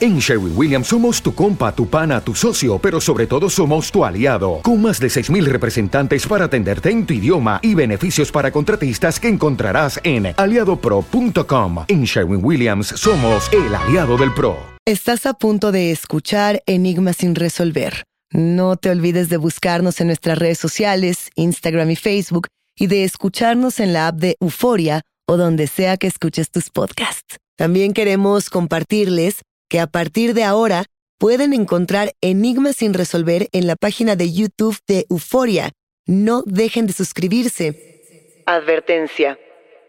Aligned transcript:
En 0.00 0.18
Sherwin 0.18 0.52
Williams 0.56 0.88
somos 0.88 1.22
tu 1.22 1.34
compa, 1.34 1.74
tu 1.74 1.88
pana, 1.88 2.20
tu 2.20 2.34
socio, 2.34 2.78
pero 2.78 3.00
sobre 3.00 3.26
todo 3.26 3.48
somos 3.48 3.90
tu 3.90 4.04
aliado, 4.04 4.60
con 4.62 4.82
más 4.82 4.98
de 4.98 5.06
6.000 5.06 5.44
representantes 5.46 6.26
para 6.26 6.46
atenderte 6.46 6.90
en 6.90 7.06
tu 7.06 7.14
idioma 7.14 7.60
y 7.62 7.74
beneficios 7.74 8.32
para 8.32 8.50
contratistas 8.50 9.20
que 9.20 9.28
encontrarás 9.28 10.00
en 10.02 10.34
aliadopro.com. 10.36 11.84
En 11.88 12.04
Sherwin 12.04 12.44
Williams 12.44 12.88
somos 12.88 13.48
el 13.52 13.74
aliado 13.74 14.16
del 14.16 14.34
PRO. 14.34 14.56
Estás 14.84 15.26
a 15.26 15.34
punto 15.34 15.72
de 15.72 15.90
escuchar 15.90 16.62
Enigmas 16.66 17.16
sin 17.16 17.34
resolver. 17.34 18.04
No 18.30 18.76
te 18.76 18.90
olvides 18.90 19.28
de 19.28 19.36
buscarnos 19.36 20.00
en 20.00 20.08
nuestras 20.08 20.38
redes 20.38 20.58
sociales, 20.58 21.30
Instagram 21.36 21.90
y 21.90 21.96
Facebook, 21.96 22.48
y 22.76 22.88
de 22.88 23.04
escucharnos 23.04 23.78
en 23.80 23.92
la 23.92 24.08
app 24.08 24.16
de 24.16 24.36
Euforia 24.40 25.02
o 25.26 25.36
donde 25.36 25.68
sea 25.68 25.96
que 25.96 26.08
escuches 26.08 26.50
tus 26.50 26.68
podcasts. 26.68 27.38
También 27.56 27.92
queremos 27.94 28.50
compartirles 28.50 29.36
que 29.68 29.80
a 29.80 29.86
partir 29.86 30.34
de 30.34 30.44
ahora 30.44 30.84
pueden 31.18 31.52
encontrar 31.52 32.12
enigmas 32.20 32.76
sin 32.76 32.94
resolver 32.94 33.48
en 33.52 33.66
la 33.66 33.76
página 33.76 34.16
de 34.16 34.32
YouTube 34.32 34.78
de 34.86 35.06
Euforia. 35.10 35.70
No 36.06 36.42
dejen 36.44 36.86
de 36.86 36.92
suscribirse. 36.92 38.42
Advertencia. 38.46 39.38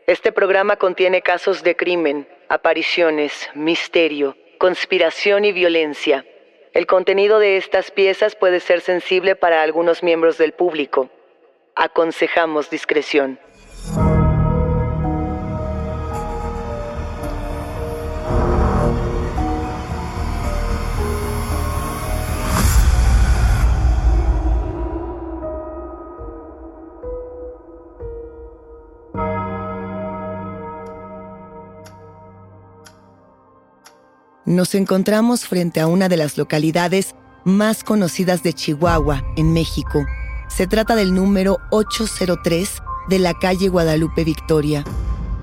Este 0.07 0.31
programa 0.31 0.77
contiene 0.77 1.21
casos 1.21 1.63
de 1.63 1.75
crimen, 1.75 2.27
apariciones, 2.47 3.49
misterio, 3.53 4.37
conspiración 4.59 5.45
y 5.45 5.51
violencia. 5.51 6.25
El 6.73 6.85
contenido 6.87 7.39
de 7.39 7.57
estas 7.57 7.91
piezas 7.91 8.35
puede 8.35 8.59
ser 8.59 8.81
sensible 8.81 9.35
para 9.35 9.63
algunos 9.63 10.03
miembros 10.03 10.37
del 10.37 10.51
público. 10.51 11.09
Aconsejamos 11.75 12.69
discreción. 12.69 13.39
Nos 34.45 34.75
encontramos 34.75 35.47
frente 35.47 35.79
a 35.79 35.87
una 35.87 36.07
de 36.07 36.17
las 36.17 36.37
localidades 36.37 37.15
más 37.45 37.83
conocidas 37.83 38.43
de 38.43 38.53
Chihuahua, 38.53 39.23
en 39.37 39.53
México. 39.53 40.05
Se 40.49 40.67
trata 40.67 40.95
del 40.95 41.15
número 41.15 41.57
803 41.71 42.83
de 43.09 43.17
la 43.17 43.33
calle 43.33 43.69
Guadalupe 43.69 44.23
Victoria. 44.23 44.83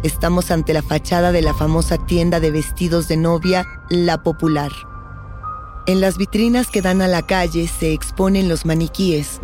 Estamos 0.04 0.52
ante 0.52 0.72
la 0.72 0.82
fachada 0.82 1.32
de 1.32 1.42
la 1.42 1.52
famosa 1.52 1.98
tienda 1.98 2.38
de 2.38 2.52
vestidos 2.52 3.08
de 3.08 3.16
novia 3.16 3.66
La 3.90 4.22
Popular. 4.22 4.70
En 5.86 6.00
las 6.00 6.16
vitrinas 6.16 6.70
que 6.70 6.80
dan 6.80 7.02
a 7.02 7.08
la 7.08 7.22
calle 7.22 7.66
se 7.66 7.92
exponen 7.92 8.48
los 8.48 8.64
maniquíes, 8.64 9.40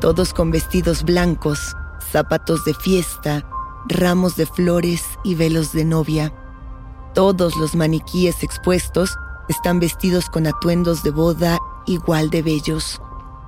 todos 0.00 0.32
con 0.32 0.52
vestidos 0.52 1.02
blancos, 1.02 1.74
zapatos 2.12 2.64
de 2.64 2.74
fiesta, 2.74 3.44
ramos 3.88 4.36
de 4.36 4.46
flores 4.46 5.02
y 5.24 5.34
velos 5.34 5.72
de 5.72 5.84
novia. 5.84 6.32
Todos 7.14 7.56
los 7.56 7.74
maniquíes 7.74 8.44
expuestos 8.44 9.16
están 9.48 9.80
vestidos 9.80 10.30
con 10.30 10.46
atuendos 10.46 11.02
de 11.02 11.10
boda 11.10 11.58
igual 11.86 12.30
de 12.30 12.42
bellos, 12.42 13.00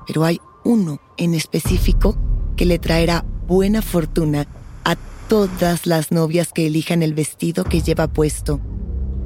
pero 0.04 0.24
hay 0.24 0.40
uno 0.64 0.98
en 1.16 1.34
específico 1.34 2.16
que 2.56 2.64
le 2.64 2.80
traerá 2.80 3.24
buena 3.46 3.80
fortuna 3.80 4.48
a 4.84 4.96
todas 5.28 5.86
las 5.86 6.10
novias 6.10 6.52
que 6.52 6.66
elijan 6.66 7.04
el 7.04 7.14
vestido 7.14 7.62
que 7.62 7.82
lleva 7.82 8.08
puesto. 8.08 8.58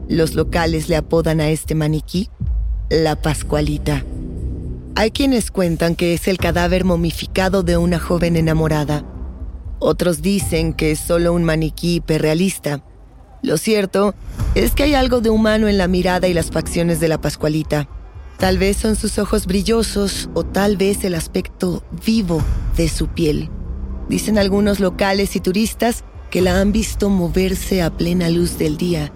Los 0.07 0.35
locales 0.35 0.91
le 0.91 0.97
apodan 0.97 1.41
a 1.41 1.49
este 1.49 1.75
maniquí 1.75 2.29
la 2.91 3.17
Pascualita. 3.17 4.05
Hay 4.97 5.13
quienes 5.13 5.51
cuentan 5.51 5.97
que 5.97 6.13
es 6.13 6.29
el 6.29 6.37
cadáver 6.37 6.85
momificado 6.85 7.63
de 7.63 7.79
una 7.79 7.99
joven 7.99 8.37
enamorada. 8.37 9.03
Otros 9.79 10.21
dicen 10.21 10.75
que 10.75 10.91
es 10.91 11.01
solo 11.01 11.33
un 11.33 11.45
maniquí 11.45 11.97
hiperrealista 11.97 12.83
lo 13.47 13.59
cierto 13.59 14.13
es 14.57 14.73
que 14.73 14.83
hay 14.83 14.95
algo 14.95 15.21
de 15.21 15.31
humano 15.31 15.69
en 15.69 15.79
la 15.79 15.87
mirada 15.87 16.27
y 16.27 16.35
las 16.35 16.51
facciones 16.51 16.99
de 16.99 17.07
la 17.07 17.21
Pascualita. 17.21 17.89
Tal 18.39 18.59
vez 18.59 18.77
son 18.77 18.97
sus 18.97 19.21
ojos 19.21 19.47
brillosos 19.47 20.29
o 20.35 20.43
tal 20.45 20.77
vez 20.77 21.05
el 21.05 21.15
aspecto 21.15 21.85
vivo 22.05 22.43
de 22.77 22.89
su 22.89 23.07
piel. 23.07 23.49
Dicen 24.09 24.37
algunos 24.37 24.81
locales 24.81 25.37
y 25.37 25.41
turistas 25.41 26.03
que 26.29 26.41
la 26.41 26.61
han 26.61 26.73
visto 26.73 27.09
moverse 27.09 27.83
a 27.83 27.91
plena 27.91 28.31
luz 28.31 28.59
del 28.59 28.77
día. 28.77 29.13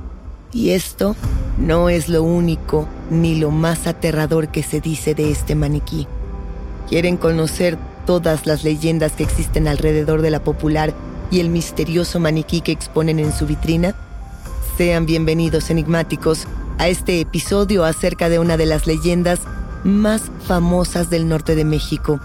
Y 0.52 0.70
esto 0.70 1.16
no 1.58 1.88
es 1.88 2.08
lo 2.08 2.22
único 2.22 2.86
ni 3.10 3.34
lo 3.34 3.50
más 3.50 3.88
aterrador 3.88 4.48
que 4.48 4.62
se 4.62 4.80
dice 4.80 5.16
de 5.16 5.32
este 5.32 5.56
maniquí. 5.56 6.06
¿Quieren 6.88 7.16
conocer 7.16 7.76
todas 8.06 8.46
las 8.46 8.62
leyendas 8.62 9.12
que 9.12 9.24
existen 9.24 9.66
alrededor 9.66 10.22
de 10.22 10.30
la 10.30 10.44
popular 10.44 10.94
y 11.32 11.40
el 11.40 11.48
misterioso 11.48 12.20
maniquí 12.20 12.60
que 12.60 12.70
exponen 12.70 13.18
en 13.18 13.32
su 13.32 13.46
vitrina? 13.48 13.96
Sean 14.80 15.04
bienvenidos 15.04 15.68
enigmáticos 15.68 16.46
a 16.78 16.88
este 16.88 17.20
episodio 17.20 17.84
acerca 17.84 18.30
de 18.30 18.38
una 18.38 18.56
de 18.56 18.64
las 18.64 18.86
leyendas 18.86 19.40
más 19.84 20.30
famosas 20.46 21.10
del 21.10 21.28
norte 21.28 21.54
de 21.54 21.66
México. 21.66 22.18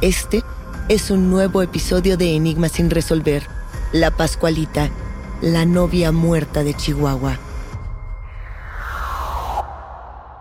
Este 0.00 0.42
es 0.88 1.10
un 1.10 1.28
nuevo 1.30 1.60
episodio 1.60 2.16
de 2.16 2.34
Enigmas 2.34 2.72
sin 2.72 2.88
resolver, 2.88 3.42
La 3.92 4.10
Pascualita, 4.10 4.90
la 5.42 5.66
novia 5.66 6.10
muerta 6.10 6.64
de 6.64 6.72
Chihuahua. 6.72 7.38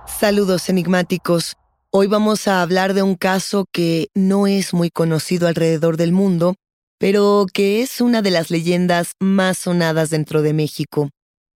Saludos 0.07 0.69
enigmáticos. 0.69 1.57
Hoy 1.91 2.07
vamos 2.07 2.47
a 2.47 2.61
hablar 2.61 2.93
de 2.93 3.03
un 3.03 3.15
caso 3.15 3.65
que 3.73 4.07
no 4.15 4.47
es 4.47 4.73
muy 4.73 4.89
conocido 4.89 5.49
alrededor 5.49 5.97
del 5.97 6.13
mundo, 6.13 6.55
pero 6.97 7.45
que 7.53 7.81
es 7.81 7.99
una 7.99 8.21
de 8.21 8.31
las 8.31 8.51
leyendas 8.51 9.11
más 9.19 9.57
sonadas 9.57 10.09
dentro 10.09 10.41
de 10.41 10.53
México. 10.53 11.09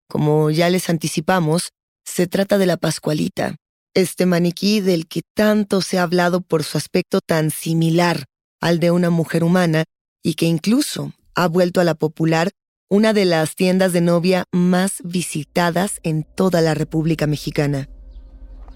Como 0.08 0.50
ya 0.50 0.70
les 0.70 0.88
anticipamos, 0.88 1.70
se 2.04 2.26
trata 2.26 2.56
de 2.56 2.66
la 2.66 2.78
Pascualita, 2.78 3.56
este 3.94 4.24
maniquí 4.24 4.80
del 4.80 5.06
que 5.06 5.22
tanto 5.34 5.82
se 5.82 5.98
ha 5.98 6.02
hablado 6.02 6.40
por 6.40 6.64
su 6.64 6.78
aspecto 6.78 7.20
tan 7.20 7.50
similar 7.50 8.24
al 8.60 8.80
de 8.80 8.90
una 8.90 9.10
mujer 9.10 9.44
humana 9.44 9.84
y 10.22 10.34
que 10.34 10.46
incluso 10.46 11.12
ha 11.34 11.46
vuelto 11.46 11.80
a 11.80 11.84
la 11.84 11.94
popular 11.94 12.50
una 12.88 13.12
de 13.12 13.26
las 13.26 13.54
tiendas 13.54 13.92
de 13.92 14.00
novia 14.00 14.44
más 14.50 15.02
visitadas 15.04 16.00
en 16.02 16.24
toda 16.24 16.62
la 16.62 16.72
República 16.72 17.26
Mexicana. 17.26 17.88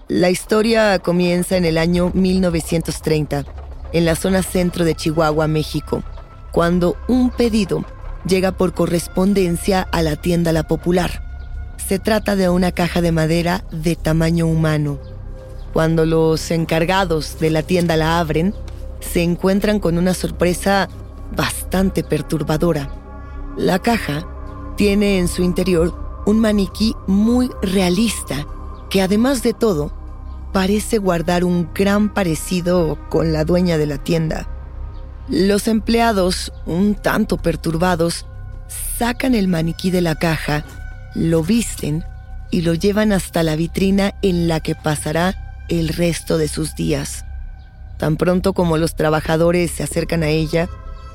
La 0.07 0.29
historia 0.29 0.99
comienza 0.99 1.57
en 1.57 1.65
el 1.65 1.79
año 1.79 2.11
1930, 2.13 3.45
en 3.91 4.05
la 4.05 4.15
zona 4.15 4.43
centro 4.43 4.85
de 4.85 4.93
Chihuahua, 4.93 5.47
México, 5.47 6.03
cuando 6.51 6.95
un 7.07 7.31
pedido 7.31 7.83
llega 8.25 8.51
por 8.51 8.73
correspondencia 8.73 9.81
a 9.91 10.01
la 10.01 10.15
tienda 10.15 10.51
La 10.51 10.63
Popular. 10.63 11.23
Se 11.77 11.99
trata 11.99 12.35
de 12.35 12.49
una 12.49 12.71
caja 12.71 13.01
de 13.01 13.11
madera 13.11 13.63
de 13.71 13.95
tamaño 13.95 14.47
humano. 14.47 14.99
Cuando 15.73 16.05
los 16.05 16.51
encargados 16.51 17.39
de 17.39 17.49
la 17.49 17.63
tienda 17.63 17.97
la 17.97 18.19
abren, 18.19 18.53
se 18.99 19.23
encuentran 19.23 19.79
con 19.79 19.97
una 19.97 20.13
sorpresa 20.13 20.87
bastante 21.35 22.03
perturbadora. 22.03 22.89
La 23.57 23.79
caja 23.79 24.25
tiene 24.77 25.19
en 25.19 25.27
su 25.27 25.43
interior 25.43 26.23
un 26.25 26.39
maniquí 26.39 26.95
muy 27.07 27.49
realista 27.61 28.47
que 28.89 29.01
además 29.01 29.43
de 29.43 29.53
todo 29.53 29.91
parece 30.53 30.99
guardar 30.99 31.43
un 31.43 31.69
gran 31.73 32.13
parecido 32.13 32.97
con 33.09 33.33
la 33.33 33.43
dueña 33.43 33.77
de 33.77 33.87
la 33.87 33.97
tienda. 33.97 34.47
Los 35.29 35.67
empleados, 35.67 36.51
un 36.65 36.95
tanto 36.95 37.37
perturbados, 37.37 38.25
sacan 38.97 39.35
el 39.35 39.47
maniquí 39.47 39.89
de 39.89 40.01
la 40.01 40.15
caja, 40.15 40.65
lo 41.15 41.43
visten 41.43 42.03
y 42.51 42.61
lo 42.61 42.73
llevan 42.73 43.11
hasta 43.11 43.41
la 43.41 43.55
vitrina 43.55 44.13
en 44.21 44.47
la 44.47 44.59
que 44.59 44.75
pasará 44.75 45.65
el 45.69 45.89
resto 45.89 46.37
de 46.37 46.47
sus 46.47 46.75
días. 46.75 47.25
Tan 47.97 48.17
pronto 48.17 48.53
como 48.53 48.77
los 48.77 48.95
trabajadores 48.95 49.71
se 49.71 49.83
acercan 49.83 50.23
a 50.23 50.27
ella, 50.27 50.67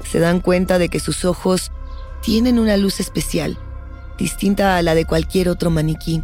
se 0.04 0.18
dan 0.18 0.40
cuenta 0.40 0.78
de 0.78 0.88
que 0.88 1.00
sus 1.00 1.24
ojos 1.24 1.70
tienen 2.22 2.58
una 2.58 2.76
luz 2.76 3.00
especial, 3.00 3.58
distinta 4.18 4.76
a 4.76 4.82
la 4.82 4.94
de 4.94 5.04
cualquier 5.04 5.50
otro 5.50 5.70
maniquí. 5.70 6.22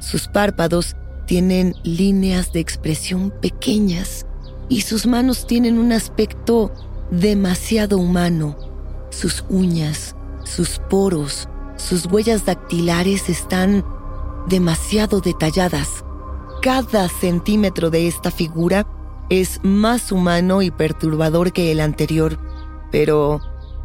Sus 0.00 0.28
párpados 0.28 0.96
tienen 1.24 1.74
líneas 1.82 2.52
de 2.52 2.60
expresión 2.60 3.32
pequeñas 3.40 4.26
y 4.68 4.82
sus 4.82 5.06
manos 5.06 5.46
tienen 5.46 5.78
un 5.78 5.92
aspecto 5.92 6.72
demasiado 7.10 7.98
humano. 7.98 8.56
Sus 9.10 9.44
uñas, 9.48 10.14
sus 10.44 10.78
poros, 10.90 11.48
sus 11.76 12.06
huellas 12.06 12.44
dactilares 12.44 13.28
están 13.28 13.84
demasiado 14.48 15.20
detalladas. 15.20 16.04
Cada 16.62 17.08
centímetro 17.08 17.90
de 17.90 18.08
esta 18.08 18.30
figura 18.30 18.86
es 19.28 19.60
más 19.62 20.12
humano 20.12 20.62
y 20.62 20.70
perturbador 20.70 21.52
que 21.52 21.72
el 21.72 21.80
anterior. 21.80 22.38
Pero, 22.90 23.40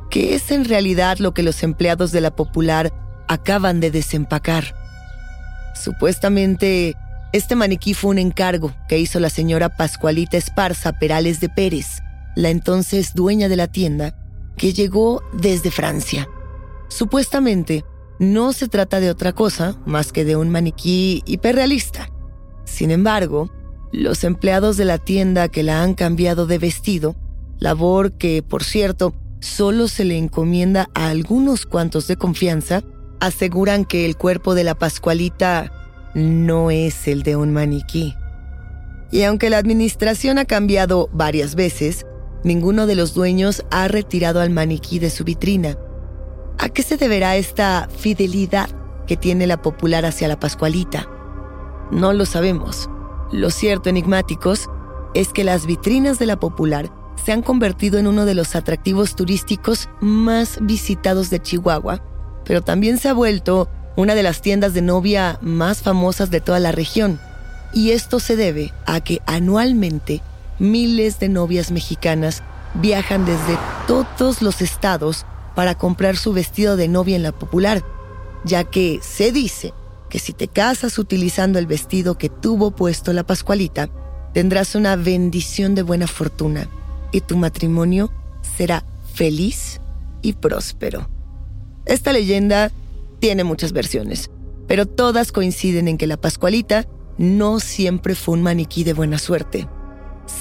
¿qué 0.10 0.36
es 0.36 0.52
en 0.52 0.66
realidad 0.66 1.18
lo 1.18 1.34
que 1.34 1.44
los 1.44 1.64
empleados 1.64 2.12
de 2.12 2.22
la 2.22 2.36
popular 2.36 2.94
acaban 3.28 3.80
de 3.80 3.92
desempacar? 3.92 4.76
Supuestamente, 5.76 6.96
este 7.34 7.56
maniquí 7.56 7.94
fue 7.94 8.12
un 8.12 8.18
encargo 8.18 8.74
que 8.88 9.00
hizo 9.00 9.20
la 9.20 9.30
señora 9.30 9.70
Pascualita 9.70 10.38
Esparza 10.38 10.94
Perales 10.94 11.40
de 11.40 11.50
Pérez, 11.50 12.00
la 12.36 12.50
entonces 12.50 13.13
dueña 13.13 13.50
de 13.50 13.56
la 13.56 13.68
tienda, 13.68 14.16
que 14.57 14.74
llegó 14.74 15.22
desde 15.33 15.72
Francia. 15.72 16.28
Supuestamente, 16.88 17.83
no 18.19 18.54
se 18.54 18.68
trata 18.68 19.00
de 19.00 19.10
otra 19.10 19.33
cosa 19.33 19.78
más 19.86 20.12
que 20.12 20.25
de 20.25 20.36
un 20.36 20.50
maniquí 20.50 21.24
hiperrealista. 21.25 22.12
Sin 22.66 22.92
embargo, 22.92 23.50
los 23.92 24.24
empleados 24.24 24.78
de 24.78 24.86
la 24.86 24.98
tienda 24.98 25.50
que 25.50 25.63
la 25.63 25.81
han 25.81 25.95
cambiado 25.95 26.45
de 26.45 26.57
vestido, 26.57 27.16
labor 27.60 28.13
que, 28.13 28.44
por 28.44 28.63
cierto, 28.63 29.13
solo 29.39 29.88
se 29.88 30.06
le 30.06 30.18
encomienda 30.18 30.89
a 30.94 31.10
algunos 31.10 31.66
cuantos 31.66 32.07
de 32.07 32.16
confianza, 32.16 32.84
aseguran 33.19 33.86
que 33.86 34.06
el 34.06 34.16
cuerpo 34.18 34.56
de 34.56 34.63
la 34.63 34.75
Pascualita 34.75 35.72
no 36.13 36.72
es 36.72 37.07
el 37.07 37.24
de 37.24 37.36
un 37.36 37.51
maniquí. 37.51 38.16
Y 39.12 39.24
aunque 39.24 39.50
la 39.50 39.57
administración 39.57 40.38
ha 40.38 40.45
cambiado 40.45 41.10
varias 41.12 41.56
veces, 41.56 42.06
ninguno 42.44 42.88
de 42.88 42.96
los 42.96 43.14
dueños 43.14 43.64
ha 43.72 43.88
retirado 43.88 44.42
al 44.42 44.50
maniquí 44.50 45.00
de 45.00 45.10
su 45.10 45.24
vitrina. 45.24 45.78
¿A 46.58 46.70
qué 46.70 46.84
se 46.84 46.98
deberá 46.98 47.36
esta 47.36 47.88
fidelidad 47.96 48.70
que 49.08 49.18
tiene 49.18 49.48
la 49.48 49.62
popular 49.62 50.06
hacia 50.06 50.28
la 50.28 50.40
Pascualita? 50.40 51.08
No 51.92 52.14
lo 52.14 52.26
sabemos. 52.26 52.90
Lo 53.32 53.50
cierto, 53.50 53.90
enigmáticos, 53.90 54.70
es 55.14 55.30
que 55.30 55.44
las 55.44 55.66
vitrinas 55.66 56.20
de 56.20 56.26
la 56.26 56.40
popular 56.40 56.92
se 57.24 57.32
han 57.32 57.42
convertido 57.42 58.00
en 58.00 58.08
uno 58.08 58.26
de 58.26 58.34
los 58.34 58.56
atractivos 58.56 59.16
turísticos 59.16 59.90
más 60.00 60.58
visitados 60.62 61.30
de 61.30 61.42
Chihuahua, 61.42 62.02
pero 62.46 62.62
también 62.62 62.98
se 62.98 63.10
ha 63.10 63.14
vuelto 63.14 63.70
una 63.96 64.16
de 64.16 64.24
las 64.24 64.42
tiendas 64.42 64.74
de 64.74 64.82
novia 64.82 65.38
más 65.42 65.82
famosas 65.82 66.32
de 66.32 66.42
toda 66.42 66.60
la 66.60 66.72
región. 66.72 67.20
Y 67.74 67.92
esto 67.92 68.20
se 68.20 68.36
debe 68.36 68.74
a 68.86 69.02
que 69.02 69.22
anualmente 69.26 70.22
miles 70.62 71.19
de 71.19 71.28
novias 71.28 71.72
mexicanas 71.72 72.44
viajan 72.75 73.25
desde 73.25 73.58
todos 73.88 74.42
los 74.42 74.62
estados 74.62 75.25
para 75.56 75.75
comprar 75.75 76.16
su 76.16 76.34
vestido 76.34 76.78
de 76.78 76.88
novia 76.88 77.16
en 77.16 77.24
la 77.24 77.31
popular, 77.31 77.84
ya 78.46 78.63
que 78.63 79.00
se 79.02 79.31
dice 79.31 79.74
que 80.10 80.19
si 80.19 80.34
te 80.34 80.48
casas 80.48 81.00
utilizando 81.00 81.58
el 81.58 81.66
vestido 81.66 82.18
que 82.18 82.30
tuvo 82.30 82.72
puesto 82.72 83.12
la 83.12 83.24
Pascualita, 83.24 83.90
tendrás 84.34 84.75
una 84.75 84.96
bendición 84.96 85.74
de 85.74 85.81
buena 85.81 86.08
fortuna 86.08 86.69
y 87.12 87.22
tu 87.22 87.38
matrimonio 87.38 88.12
será 88.56 88.86
feliz 89.13 89.81
y 90.22 90.34
próspero. 90.34 91.10
Esta 91.86 92.13
leyenda 92.13 92.72
tiene 93.19 93.44
muchas 93.44 93.74
versiones, 93.74 94.30
pero 94.68 94.86
todas 94.86 95.31
coinciden 95.31 95.88
en 95.88 95.98
que 95.98 96.08
la 96.08 96.18
Pascualita 96.18 96.86
no 97.18 97.60
siempre 97.60 98.13
fue 98.13 98.36
un 98.36 98.44
maniquí 98.44 98.84
de 98.84 98.94
buena 98.94 99.18
suerte. 99.18 99.68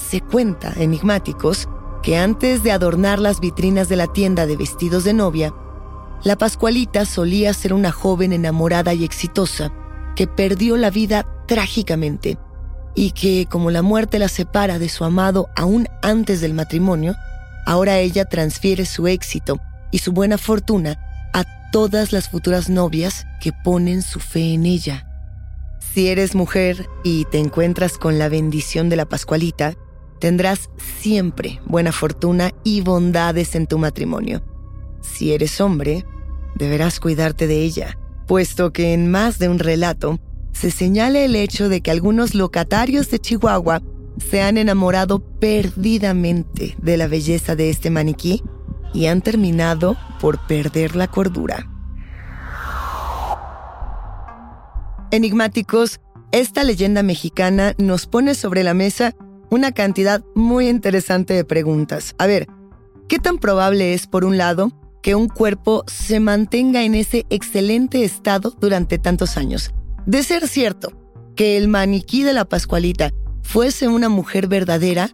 Se 0.09 0.21
cuenta, 0.21 0.73
enigmáticos, 0.77 1.69
que 2.03 2.17
antes 2.17 2.63
de 2.63 2.73
adornar 2.73 3.19
las 3.19 3.41
vitrinas 3.41 3.89
de 3.89 3.97
la 3.97 4.07
tienda 4.07 4.47
de 4.47 4.57
vestidos 4.57 5.05
de 5.05 5.13
novia, 5.13 5.53
la 6.23 6.37
Pascualita 6.37 7.05
solía 7.05 7.55
ser 7.55 7.73
una 7.73 7.93
joven 7.93 8.33
enamorada 8.33 8.93
y 8.95 9.05
exitosa 9.05 9.73
que 10.17 10.27
perdió 10.27 10.77
la 10.77 10.91
vida 10.91 11.27
trágicamente 11.47 12.39
y 12.95 13.13
que, 13.13 13.47
como 13.49 13.71
la 13.71 13.83
muerte 13.83 14.19
la 14.19 14.29
separa 14.29 14.79
de 14.79 14.89
su 14.89 15.05
amado 15.05 15.49
aún 15.57 15.87
antes 16.03 16.41
del 16.41 16.55
matrimonio, 16.55 17.15
ahora 17.67 17.99
ella 17.99 18.25
transfiere 18.25 18.87
su 18.87 19.07
éxito 19.07 19.61
y 19.91 19.99
su 19.99 20.13
buena 20.13 20.39
fortuna 20.39 20.99
a 21.33 21.45
todas 21.71 22.13
las 22.13 22.29
futuras 22.29 22.69
novias 22.69 23.27
que 23.41 23.53
ponen 23.53 24.03
su 24.03 24.21
fe 24.21 24.55
en 24.55 24.67
ella. 24.67 25.07
Si 25.79 26.09
eres 26.09 26.35
mujer 26.35 26.89
y 27.03 27.25
te 27.27 27.39
encuentras 27.39 27.99
con 27.99 28.19
la 28.19 28.29
bendición 28.29 28.89
de 28.89 28.97
la 28.97 29.07
Pascualita, 29.07 29.75
tendrás 30.21 30.71
siempre 31.01 31.61
buena 31.67 31.91
fortuna 31.91 32.53
y 32.63 32.83
bondades 32.83 33.57
en 33.57 33.67
tu 33.67 33.79
matrimonio. 33.79 34.43
Si 35.01 35.33
eres 35.33 35.61
hombre, 35.61 36.05
deberás 36.55 37.01
cuidarte 37.01 37.47
de 37.47 37.63
ella, 37.63 37.99
puesto 38.29 38.73
que 38.73 38.93
en 38.93 39.11
más 39.11 39.39
de 39.39 39.49
un 39.49 39.59
relato 39.59 40.21
se 40.53 40.71
señala 40.71 41.21
el 41.21 41.35
hecho 41.35 41.69
de 41.69 41.81
que 41.81 41.91
algunos 41.91 42.35
locatarios 42.35 43.11
de 43.11 43.19
Chihuahua 43.19 43.83
se 44.19 44.43
han 44.43 44.59
enamorado 44.59 45.21
perdidamente 45.21 46.77
de 46.79 46.97
la 46.97 47.09
belleza 47.09 47.57
de 47.57 47.71
este 47.71 47.91
maniquí 47.91 48.43
y 48.93 49.07
han 49.07 49.23
terminado 49.23 49.97
por 50.21 50.47
perder 50.47 50.97
la 50.97 51.09
cordura. 51.09 51.67
Enigmáticos, 55.11 56.01
esta 56.31 56.63
leyenda 56.63 57.03
mexicana 57.03 57.75
nos 57.79 58.07
pone 58.07 58.35
sobre 58.35 58.63
la 58.63 58.75
mesa 58.75 59.17
una 59.51 59.73
cantidad 59.73 60.23
muy 60.35 60.69
interesante 60.69 61.35
de 61.35 61.45
preguntas. 61.45 62.15
A 62.19 62.27
ver, 62.27 62.47
¿qué 63.09 63.19
tan 63.19 63.39
probable 63.39 63.95
es, 63.95 64.07
por 64.07 64.25
un 64.25 64.39
lado, 64.39 64.73
que 65.03 65.15
un 65.15 65.29
cuerpo 65.29 65.85
se 65.87 66.21
mantenga 66.21 66.83
en 66.83 66.95
ese 66.95 67.27
excelente 67.31 68.05
estado 68.05 68.55
durante 68.61 68.99
tantos 68.99 69.37
años? 69.37 69.73
De 70.07 70.23
ser 70.23 70.49
cierto 70.49 70.93
que 71.35 71.57
el 71.57 71.69
maniquí 71.69 72.23
de 72.23 72.33
la 72.33 72.45
Pascualita 72.45 73.11
fuese 73.43 73.89
una 73.89 74.09
mujer 74.09 74.47
verdadera, 74.47 75.11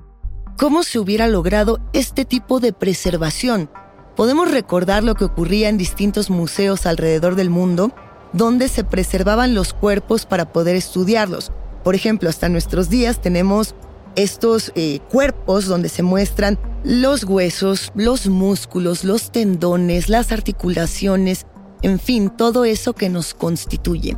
¿cómo 0.59 0.83
se 0.83 0.99
hubiera 0.99 1.27
logrado 1.29 1.81
este 1.93 2.25
tipo 2.25 2.61
de 2.61 2.73
preservación? 2.73 3.71
Podemos 4.17 4.51
recordar 4.51 5.05
lo 5.05 5.15
que 5.15 5.25
ocurría 5.25 5.69
en 5.69 5.79
distintos 5.79 6.31
museos 6.31 6.87
alrededor 6.87 7.35
del 7.35 7.51
mundo 7.51 7.95
donde 8.33 8.69
se 8.69 8.85
preservaban 8.85 9.55
los 9.55 9.73
cuerpos 9.73 10.27
para 10.27 10.53
poder 10.53 10.77
estudiarlos. 10.77 11.53
Por 11.85 11.95
ejemplo, 11.95 12.29
hasta 12.29 12.49
nuestros 12.49 12.91
días 12.91 13.21
tenemos 13.21 13.75
estos 14.17 14.73
eh, 14.75 15.01
cuerpos 15.11 15.67
donde 15.67 15.89
se 15.89 16.03
muestran 16.03 16.59
los 16.83 17.25
huesos, 17.25 17.93
los 17.95 18.27
músculos, 18.27 19.05
los 19.05 19.31
tendones, 19.31 20.09
las 20.09 20.33
articulaciones, 20.33 21.47
en 21.83 21.99
fin, 21.99 22.31
todo 22.31 22.65
eso 22.65 22.95
que 22.95 23.09
nos 23.09 23.35
constituye. 23.35 24.17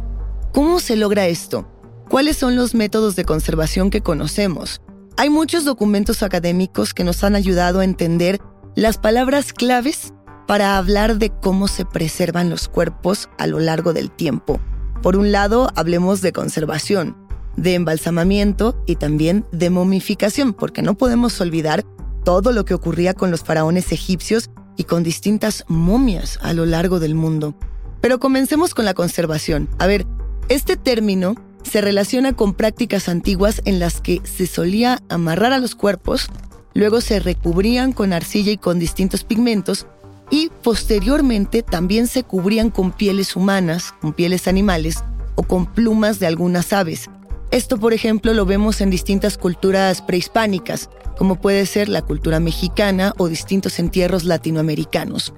¿Cómo 0.52 0.81
se 0.81 0.97
logra 0.97 1.26
esto? 1.26 1.69
¿Cuáles 2.09 2.37
son 2.37 2.57
los 2.57 2.75
métodos 2.75 3.17
de 3.17 3.25
conservación 3.25 3.90
que 3.90 4.00
conocemos? 4.00 4.81
Hay 5.17 5.31
muchos 5.31 5.64
documentos 5.64 6.23
académicos 6.23 6.95
que 6.95 7.05
nos 7.05 7.25
han 7.25 7.35
ayudado 7.35 7.81
a 7.81 7.85
entender 7.85 8.40
las 8.76 8.99
palabras 8.99 9.52
claves 9.52 10.14
para 10.47 10.78
hablar 10.78 11.19
de 11.19 11.31
cómo 11.31 11.69
se 11.69 11.85
preservan 11.85 12.49
los 12.49 12.69
cuerpos 12.69 13.28
a 13.37 13.47
lo 13.47 13.59
largo 13.59 13.93
del 13.93 14.11
tiempo. 14.11 14.61
Por 15.02 15.17
un 15.17 15.33
lado, 15.33 15.71
hablemos 15.75 16.23
de 16.23 16.33
conservación, 16.33 17.17
de 17.62 17.75
embalsamamiento 17.75 18.83
y 18.87 18.97
también 18.97 19.45
de 19.53 19.71
momificación, 19.71 20.53
porque 20.53 20.83
no 20.83 20.95
podemos 20.95 21.41
olvidar 21.41 21.85
todo 22.25 22.53
lo 22.53 22.65
que 22.65 22.75
ocurría 22.75 23.15
con 23.15 23.31
los 23.31 23.43
faraones 23.43 23.93
egipcios 23.93 24.50
y 24.77 24.85
con 24.85 25.03
distintas 25.03 25.65
momias 25.69 26.38
a 26.43 26.53
lo 26.53 26.67
largo 26.67 27.00
del 27.00 27.15
mundo. 27.15 27.55
Pero 28.00 28.19
comencemos 28.19 28.75
con 28.75 28.85
la 28.85 28.95
conservación. 28.95 29.69
A 29.79 29.87
ver, 29.87 30.07
este 30.49 30.77
término 30.77 31.35
se 31.62 31.81
relaciona 31.81 32.35
con 32.35 32.55
prácticas 32.55 33.09
antiguas 33.09 33.61
en 33.65 33.79
las 33.79 34.00
que 34.00 34.21
se 34.25 34.47
solía 34.47 35.00
amarrar 35.09 35.53
a 35.53 35.59
los 35.59 35.75
cuerpos 35.75 36.31
luego 36.79 37.00
se 37.00 37.19
recubrían 37.19 37.93
con 37.93 38.12
arcilla 38.12 38.53
y 38.53 38.57
con 38.57 38.79
distintos 38.79 39.25
pigmentos 39.25 39.87
y 40.31 40.50
posteriormente 40.62 41.65
también 41.65 42.07
se 42.07 42.23
cubrían 42.23 42.71
con 42.71 42.93
pieles 42.93 43.35
humanas, 43.35 43.95
con 44.00 44.12
pieles 44.12 44.47
animales 44.47 45.03
o 45.35 45.43
con 45.43 45.67
plumas 45.67 46.21
de 46.21 46.29
algunas 46.29 46.73
aves. 46.73 47.11
Esto, 47.50 47.78
por 47.78 47.95
ejemplo, 47.95 48.35
lo 48.35 48.45
vemos 48.45 48.83
en 48.83 48.90
distintas 48.90 49.38
culturas 49.38 50.02
prehispánicas, 50.02 50.90
como 51.17 51.40
puede 51.40 51.64
ser 51.64 51.88
la 51.88 52.02
cultura 52.02 52.40
mexicana 52.40 53.14
o 53.17 53.28
distintos 53.28 53.78
entierros 53.78 54.25
latinoamericanos. 54.25 55.33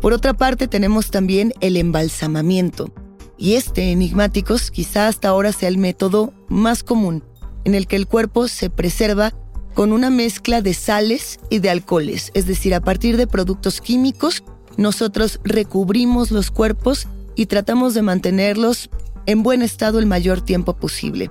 Por 0.00 0.12
otra 0.12 0.32
parte, 0.32 0.68
tenemos 0.68 1.10
también 1.10 1.52
el 1.60 1.76
embalsamamiento. 1.76 2.92
Y 3.36 3.54
este, 3.54 3.90
enigmáticos, 3.90 4.70
quizá 4.70 5.08
hasta 5.08 5.28
ahora 5.28 5.52
sea 5.52 5.68
el 5.68 5.78
método 5.78 6.32
más 6.48 6.84
común, 6.84 7.24
en 7.64 7.74
el 7.74 7.88
que 7.88 7.96
el 7.96 8.06
cuerpo 8.06 8.46
se 8.46 8.70
preserva 8.70 9.34
con 9.74 9.92
una 9.92 10.08
mezcla 10.08 10.62
de 10.62 10.72
sales 10.72 11.40
y 11.50 11.58
de 11.58 11.68
alcoholes, 11.68 12.30
es 12.32 12.46
decir, 12.46 12.74
a 12.74 12.80
partir 12.80 13.16
de 13.16 13.26
productos 13.26 13.80
químicos, 13.80 14.42
nosotros 14.78 15.40
recubrimos 15.44 16.30
los 16.30 16.50
cuerpos 16.50 17.08
y 17.34 17.46
tratamos 17.46 17.92
de 17.92 18.02
mantenerlos 18.02 18.88
en 19.26 19.42
buen 19.42 19.60
estado 19.60 19.98
el 19.98 20.06
mayor 20.06 20.40
tiempo 20.40 20.76
posible. 20.76 21.30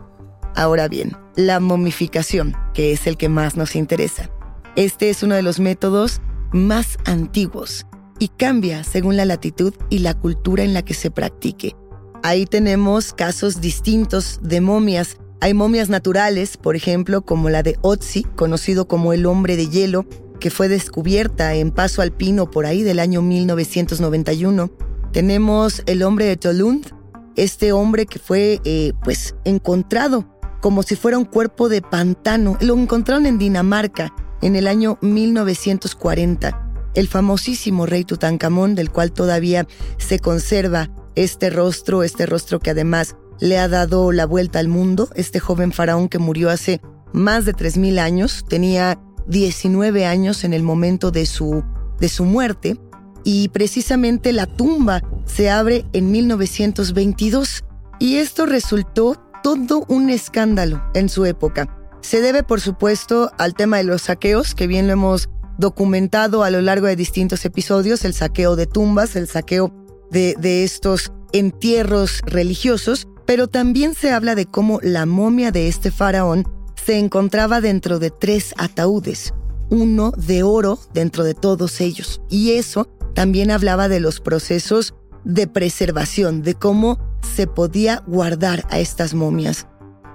Ahora 0.55 0.87
bien, 0.87 1.17
la 1.35 1.59
momificación, 1.59 2.55
que 2.73 2.93
es 2.93 3.07
el 3.07 3.17
que 3.17 3.29
más 3.29 3.57
nos 3.57 3.75
interesa. 3.75 4.29
Este 4.75 5.09
es 5.09 5.23
uno 5.23 5.35
de 5.35 5.41
los 5.41 5.59
métodos 5.59 6.21
más 6.51 6.97
antiguos 7.05 7.85
y 8.19 8.29
cambia 8.29 8.83
según 8.83 9.17
la 9.17 9.25
latitud 9.25 9.73
y 9.89 9.99
la 9.99 10.13
cultura 10.13 10.63
en 10.63 10.73
la 10.73 10.83
que 10.83 10.93
se 10.93 11.11
practique. 11.11 11.75
Ahí 12.23 12.45
tenemos 12.45 13.13
casos 13.13 13.61
distintos 13.61 14.39
de 14.41 14.61
momias 14.61 15.17
hay 15.41 15.53
momias 15.53 15.89
naturales, 15.89 16.57
por 16.57 16.75
ejemplo, 16.75 17.23
como 17.23 17.49
la 17.49 17.61
de 17.61 17.77
Otzi, 17.81 18.23
conocido 18.23 18.87
como 18.87 19.13
el 19.13 19.25
hombre 19.25 19.57
de 19.57 19.69
hielo, 19.69 20.05
que 20.39 20.49
fue 20.49 20.67
descubierta 20.67 21.53
en 21.53 21.71
Paso 21.71 22.01
Alpino 22.01 22.49
por 22.49 22.65
ahí 22.65 22.81
del 22.83 22.99
año 22.99 23.21
1991. 23.21 24.71
Tenemos 25.11 25.83
el 25.85 26.03
hombre 26.03 26.25
de 26.25 26.37
Tolund, 26.37 26.87
este 27.35 27.73
hombre 27.73 28.05
que 28.05 28.17
fue 28.17 28.59
eh, 28.63 28.93
pues 29.03 29.35
encontrado 29.43 30.34
como 30.65 30.81
si 30.81 30.95
fuera 30.95 31.19
un 31.19 31.25
cuerpo 31.25 31.69
de 31.69 31.83
pantano. 31.83 32.57
Lo 32.59 32.75
encontraron 32.75 33.27
en 33.27 33.37
Dinamarca 33.37 34.11
en 34.41 34.55
el 34.55 34.65
año 34.65 34.97
1940. 35.01 36.89
El 36.95 37.07
famosísimo 37.07 37.85
rey 37.85 38.03
Tutankamón, 38.03 38.73
del 38.73 38.89
cual 38.89 39.11
todavía 39.11 39.67
se 39.99 40.17
conserva 40.17 40.89
este 41.13 41.51
rostro, 41.51 42.01
este 42.01 42.25
rostro 42.25 42.59
que 42.59 42.71
además 42.71 43.15
le 43.39 43.59
ha 43.59 43.67
dado 43.67 44.11
la 44.11 44.25
vuelta 44.25 44.57
al 44.57 44.67
mundo. 44.67 45.07
Este 45.13 45.39
joven 45.39 45.71
faraón 45.71 46.09
que 46.09 46.17
murió 46.17 46.49
hace 46.49 46.81
más 47.13 47.45
de 47.45 47.53
3.000 47.53 47.99
años, 47.99 48.43
tenía 48.49 48.99
19 49.27 50.07
años 50.07 50.43
en 50.43 50.55
el 50.55 50.63
momento 50.63 51.11
de 51.11 51.27
su, 51.27 51.63
de 51.99 52.09
su 52.09 52.25
muerte 52.25 52.79
y 53.23 53.49
precisamente 53.49 54.33
la 54.33 54.47
tumba 54.47 55.03
se 55.25 55.51
abre 55.51 55.85
en 55.93 56.09
1922 56.09 57.63
y 57.99 58.15
esto 58.15 58.47
resultó 58.47 59.24
todo 59.45 59.85
un 59.89 60.09
escándalo 60.09 60.81
en 60.95 61.07
su 61.07 61.23
época. 61.23 61.69
Se 62.01 62.19
debe, 62.19 62.41
por 62.41 62.61
supuesto, 62.61 63.29
al 63.37 63.53
tema 63.53 63.77
de 63.77 63.83
los 63.83 64.01
saqueos, 64.01 64.55
que 64.55 64.65
bien 64.65 64.87
lo 64.87 64.93
hemos 64.93 65.29
documentado 65.59 66.43
a 66.43 66.49
lo 66.49 66.61
largo 66.61 66.87
de 66.87 66.95
distintos 66.95 67.45
episodios, 67.45 68.05
el 68.05 68.15
saqueo 68.15 68.55
de 68.55 68.65
tumbas, 68.65 69.15
el 69.15 69.27
saqueo 69.27 69.71
de, 70.09 70.63
estos 70.63 71.11
entierros 71.31 72.21
religiosos, 72.25 73.07
pero 73.27 73.47
también 73.47 73.93
se 73.93 74.11
habla 74.11 74.33
de 74.33 74.47
cómo 74.47 74.79
la 74.81 75.05
momia 75.05 75.51
de 75.51 75.67
este 75.67 75.91
faraón 75.91 76.51
se 76.83 76.97
encontraba 76.97 77.61
dentro 77.61 77.99
de 77.99 78.09
tres 78.09 78.55
ataúdes, 78.57 79.31
uno 79.69 80.11
de 80.17 80.41
oro 80.41 80.79
dentro 80.91 81.23
de 81.23 81.35
todos 81.35 81.81
ellos. 81.81 82.19
Y 82.31 82.53
eso 82.53 82.87
también 83.13 83.51
hablaba 83.51 83.89
de 83.89 83.99
los 83.99 84.21
procesos 84.21 84.95
de 85.23 85.45
preservación, 85.45 86.41
de 86.41 86.55
cómo 86.55 86.97
se 87.35 87.47
podía 87.47 88.03
guardar 88.07 88.65
a 88.69 88.79
estas 88.79 89.13
momias. 89.13 89.67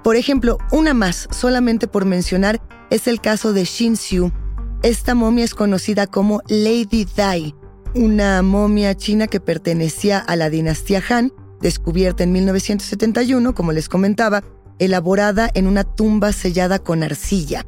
Por 0.03 0.17
ejemplo, 0.17 0.59
una 0.73 0.95
más, 0.95 1.29
solamente 1.31 1.87
por 1.87 2.05
mencionar, 2.05 2.61
es 2.91 3.07
el 3.07 3.21
caso 3.21 3.53
de 3.53 3.65
Shin 3.65 3.97
Xiu. 3.97 4.33
Esta 4.83 5.15
momia 5.15 5.45
es 5.45 5.55
conocida 5.55 6.07
como 6.07 6.43
Lady 6.49 7.07
Dai, 7.17 7.55
una 7.95 8.41
momia 8.43 8.95
china 8.95 9.27
que 9.27 9.41
pertenecía 9.41 10.19
a 10.19 10.37
la 10.37 10.49
dinastía 10.49 11.03
Han 11.11 11.33
descubierta 11.61 12.23
en 12.25 12.33
1971, 12.33 13.55
como 13.55 13.73
les 13.73 13.89
comentaba, 13.89 14.43
elaborada 14.79 15.51
en 15.55 15.67
una 15.67 15.85
tumba 15.85 16.33
sellada 16.33 16.79
con 16.79 17.03
arcilla. 17.03 17.67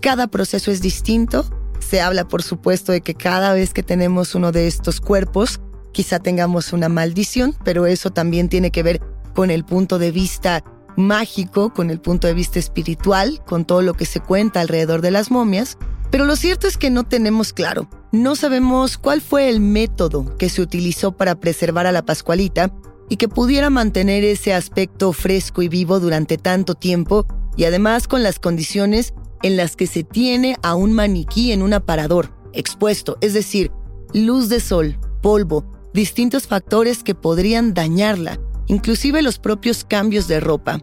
Cada 0.00 0.26
proceso 0.26 0.70
es 0.70 0.80
distinto. 0.80 1.44
Se 1.78 2.00
habla, 2.00 2.26
por 2.26 2.42
supuesto, 2.42 2.92
de 2.92 3.00
que 3.00 3.14
cada 3.14 3.52
vez 3.52 3.72
que 3.72 3.82
tenemos 3.82 4.34
uno 4.34 4.50
de 4.50 4.66
estos 4.66 5.00
cuerpos, 5.00 5.60
quizá 5.92 6.18
tengamos 6.18 6.72
una 6.72 6.88
maldición, 6.88 7.54
pero 7.64 7.86
eso 7.86 8.10
también 8.10 8.48
tiene 8.48 8.70
que 8.70 8.82
ver 8.82 9.00
con 9.34 9.50
el 9.50 9.64
punto 9.64 9.98
de 9.98 10.10
vista 10.10 10.64
mágico, 10.96 11.72
con 11.72 11.90
el 11.90 12.00
punto 12.00 12.26
de 12.26 12.34
vista 12.34 12.58
espiritual, 12.58 13.42
con 13.46 13.64
todo 13.64 13.82
lo 13.82 13.94
que 13.94 14.06
se 14.06 14.20
cuenta 14.20 14.60
alrededor 14.60 15.00
de 15.00 15.10
las 15.10 15.30
momias. 15.30 15.78
Pero 16.10 16.24
lo 16.24 16.36
cierto 16.36 16.66
es 16.66 16.76
que 16.76 16.90
no 16.90 17.04
tenemos 17.04 17.52
claro. 17.52 17.88
No 18.12 18.34
sabemos 18.34 18.98
cuál 18.98 19.20
fue 19.20 19.48
el 19.48 19.60
método 19.60 20.36
que 20.36 20.48
se 20.48 20.60
utilizó 20.60 21.12
para 21.12 21.36
preservar 21.38 21.86
a 21.86 21.92
la 21.92 22.04
Pascualita 22.04 22.72
y 23.08 23.16
que 23.16 23.28
pudiera 23.28 23.70
mantener 23.70 24.24
ese 24.24 24.52
aspecto 24.52 25.12
fresco 25.12 25.62
y 25.62 25.68
vivo 25.68 26.00
durante 26.00 26.36
tanto 26.36 26.74
tiempo 26.74 27.26
y 27.56 27.64
además 27.64 28.08
con 28.08 28.22
las 28.22 28.38
condiciones 28.38 29.14
en 29.42 29.56
las 29.56 29.76
que 29.76 29.86
se 29.86 30.04
tiene 30.04 30.56
a 30.62 30.74
un 30.74 30.92
maniquí 30.92 31.52
en 31.52 31.62
un 31.62 31.72
aparador, 31.72 32.32
expuesto, 32.52 33.16
es 33.20 33.34
decir, 33.34 33.70
luz 34.12 34.48
de 34.48 34.60
sol, 34.60 34.98
polvo, 35.22 35.64
distintos 35.92 36.46
factores 36.46 37.02
que 37.02 37.14
podrían 37.14 37.74
dañarla, 37.74 38.38
inclusive 38.66 39.22
los 39.22 39.38
propios 39.38 39.84
cambios 39.84 40.28
de 40.28 40.40
ropa. 40.40 40.80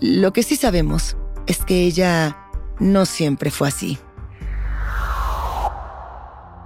Lo 0.00 0.32
que 0.32 0.42
sí 0.42 0.56
sabemos 0.56 1.16
es 1.46 1.58
que 1.58 1.84
ella 1.84 2.36
no 2.78 3.06
siempre 3.06 3.50
fue 3.50 3.68
así. 3.68 3.98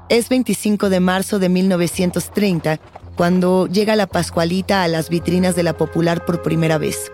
Es 0.09 0.29
25 0.29 0.91
de 0.91 1.01
marzo 1.01 1.39
de 1.39 1.49
1930 1.49 2.79
cuando 3.17 3.67
llega 3.67 3.97
la 3.97 4.07
Pascualita 4.07 4.83
a 4.83 4.89
las 4.89 5.09
vitrinas 5.09 5.57
de 5.57 5.63
la 5.63 5.77
Popular 5.77 6.25
por 6.25 6.43
primera 6.43 6.79
vez. 6.79 7.11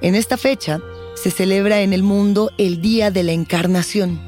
En 0.00 0.14
esta 0.14 0.36
fecha 0.36 0.80
se 1.14 1.30
celebra 1.30 1.80
en 1.80 1.92
el 1.92 2.02
mundo 2.02 2.50
el 2.58 2.80
Día 2.80 3.10
de 3.10 3.24
la 3.24 3.32
Encarnación. 3.32 4.20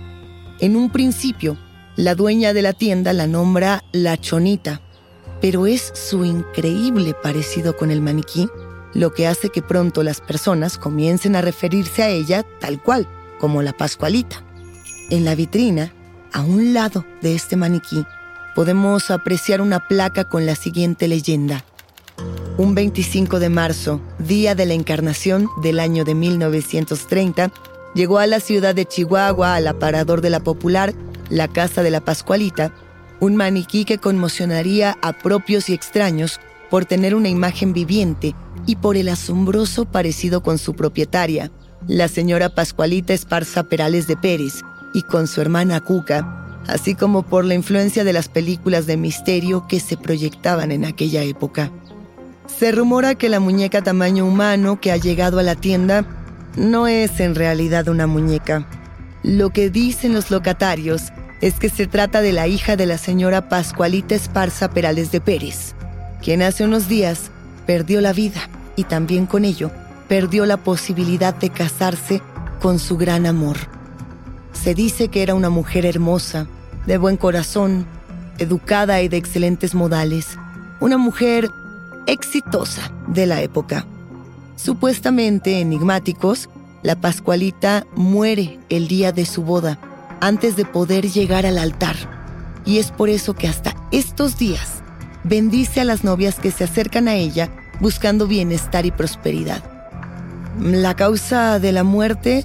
En 0.59 0.77
un 0.77 0.91
principio, 0.91 1.57
la 1.97 2.15
dueña 2.15 2.53
de 2.53 2.63
la 2.63 2.73
tienda 2.73 3.13
la 3.13 3.27
nombra 3.27 3.85
La 3.93 4.17
Chonita, 4.17 4.81
pero 5.41 5.67
es 5.67 5.93
su 5.95 6.25
increíble 6.25 7.15
parecido 7.15 7.77
con 7.77 7.91
el 7.91 8.01
maniquí 8.01 8.49
lo 8.95 9.13
que 9.13 9.27
hace 9.27 9.51
que 9.51 9.63
pronto 9.63 10.03
las 10.03 10.21
personas 10.21 10.79
comiencen 10.79 11.37
a 11.37 11.41
referirse 11.41 12.03
a 12.03 12.09
ella 12.09 12.45
tal 12.61 12.83
cual, 12.83 13.07
como 13.39 13.63
la 13.63 13.73
Pascualita. 13.73 14.43
En 15.11 15.25
la 15.25 15.35
vitrina, 15.35 15.93
a 16.33 16.43
un 16.43 16.75
lado 16.75 17.05
de 17.21 17.35
este 17.35 17.57
maniquí, 17.57 18.05
podemos 18.55 19.11
apreciar 19.11 19.61
una 19.61 19.87
placa 19.87 20.25
con 20.25 20.47
la 20.47 20.55
siguiente 20.55 21.09
leyenda. 21.09 21.65
Un 22.59 22.75
25 22.75 23.39
de 23.39 23.49
marzo, 23.49 24.01
día 24.19 24.55
de 24.55 24.67
la 24.67 24.75
encarnación 24.75 25.49
del 25.63 25.81
año 25.81 26.05
de 26.05 26.15
1930, 26.15 27.51
llegó 27.95 28.19
a 28.19 28.27
la 28.27 28.41
ciudad 28.41 28.75
de 28.75 28.87
Chihuahua, 28.87 29.55
al 29.55 29.67
aparador 29.67 30.21
de 30.21 30.31
la 30.31 30.41
Popular, 30.41 30.93
la 31.29 31.49
Casa 31.49 31.83
de 31.83 31.91
la 31.91 32.01
Pascualita, 32.01 32.73
un 33.21 33.37
maniquí 33.37 33.85
que 33.85 33.99
conmocionaría 33.99 34.97
a 35.03 35.13
propios 35.13 35.69
y 35.69 35.75
extraños 35.75 36.41
por 36.71 36.85
tener 36.85 37.15
una 37.15 37.29
imagen 37.29 37.73
viviente 37.73 38.35
y 38.67 38.77
por 38.77 38.97
el 38.97 39.09
asombroso 39.09 39.85
parecido 39.85 40.43
con 40.43 40.59
su 40.59 40.75
propietaria, 40.75 41.51
la 41.87 42.09
señora 42.09 42.55
Pascualita 42.55 43.13
Esparza 43.13 43.65
Perales 43.65 44.07
de 44.07 44.17
Pérez, 44.17 44.63
y 44.95 45.03
con 45.03 45.27
su 45.27 45.41
hermana 45.41 45.81
Cuca, 45.81 46.61
así 46.67 46.95
como 46.95 47.23
por 47.23 47.45
la 47.45 47.55
influencia 47.55 48.05
de 48.05 48.13
las 48.13 48.29
películas 48.29 48.87
de 48.87 48.97
misterio 48.97 49.67
que 49.69 49.81
se 49.81 49.97
proyectaban 49.97 50.73
en 50.73 50.85
aquella 50.85 51.23
época. 51.23 51.71
Se 52.47 52.73
rumora 52.73 53.15
que 53.15 53.29
la 53.29 53.41
muñeca 53.41 53.83
tamaño 53.83 54.27
humano 54.27 54.81
que 54.81 54.93
ha 54.93 54.97
llegado 54.97 55.39
a 55.39 55.43
la 55.43 55.55
tienda 55.55 56.05
no 56.57 56.87
es 56.87 57.21
en 57.21 57.35
realidad 57.35 57.89
una 57.89 58.07
muñeca. 58.07 58.69
Lo 59.23 59.51
que 59.51 59.71
dicen 59.71 60.13
los 60.13 60.31
locatarios 60.31 61.13
es 61.41 61.55
que 61.55 61.71
se 61.71 61.87
trata 61.87 62.21
de 62.21 62.33
la 62.33 62.47
hija 62.47 62.77
de 62.77 62.87
la 62.87 62.99
señora 62.99 63.49
Pascualita 63.49 64.15
Esparza 64.15 64.71
Perales 64.71 65.11
de 65.11 65.21
Pérez, 65.21 65.75
quien 66.23 66.43
hace 66.43 66.65
unos 66.65 66.89
días 66.89 67.31
perdió 67.67 68.01
la 68.01 68.13
vida 68.13 68.49
y 68.77 68.85
también 68.85 69.27
con 69.27 69.45
ello 69.45 69.71
perdió 70.09 70.45
la 70.45 70.59
posibilidad 70.59 71.35
de 71.35 71.51
casarse 71.51 72.21
con 72.61 72.79
su 72.79 72.97
gran 72.97 73.27
amor. 73.27 73.57
Se 74.53 74.75
dice 74.75 75.09
que 75.09 75.23
era 75.23 75.35
una 75.35 75.49
mujer 75.49 75.87
hermosa, 75.87 76.47
de 76.87 76.99
buen 76.99 77.17
corazón, 77.17 77.87
educada 78.39 79.01
y 79.01 79.09
de 79.09 79.17
excelentes 79.17 79.75
modales, 79.75 80.39
una 80.81 80.99
mujer 80.99 81.51
exitosa 82.07 82.93
de 83.07 83.27
la 83.27 83.43
época. 83.43 83.87
Supuestamente 84.57 85.61
enigmáticos, 85.61 86.51
la 86.83 86.97
Pascualita 86.97 87.87
muere 87.95 88.59
el 88.69 88.89
día 88.89 89.13
de 89.13 89.25
su 89.25 89.43
boda, 89.43 89.79
antes 90.21 90.57
de 90.57 90.65
poder 90.65 91.09
llegar 91.09 91.47
al 91.47 91.59
altar. 91.59 91.97
Y 92.65 92.79
es 92.79 92.91
por 92.91 93.09
eso 93.09 93.35
que 93.35 93.49
hasta 93.49 93.75
estos 93.91 94.39
días 94.39 94.83
bendice 95.25 95.81
a 95.81 95.85
las 95.85 96.05
novias 96.05 96.39
que 96.39 96.51
se 96.51 96.65
acercan 96.65 97.09
a 97.09 97.15
ella 97.15 97.51
buscando 97.81 98.27
bienestar 98.27 98.87
y 98.87 98.91
prosperidad. 98.91 99.63
La 100.61 100.95
causa 100.95 101.59
de 101.59 101.73
la 101.73 101.85
muerte, 101.85 102.45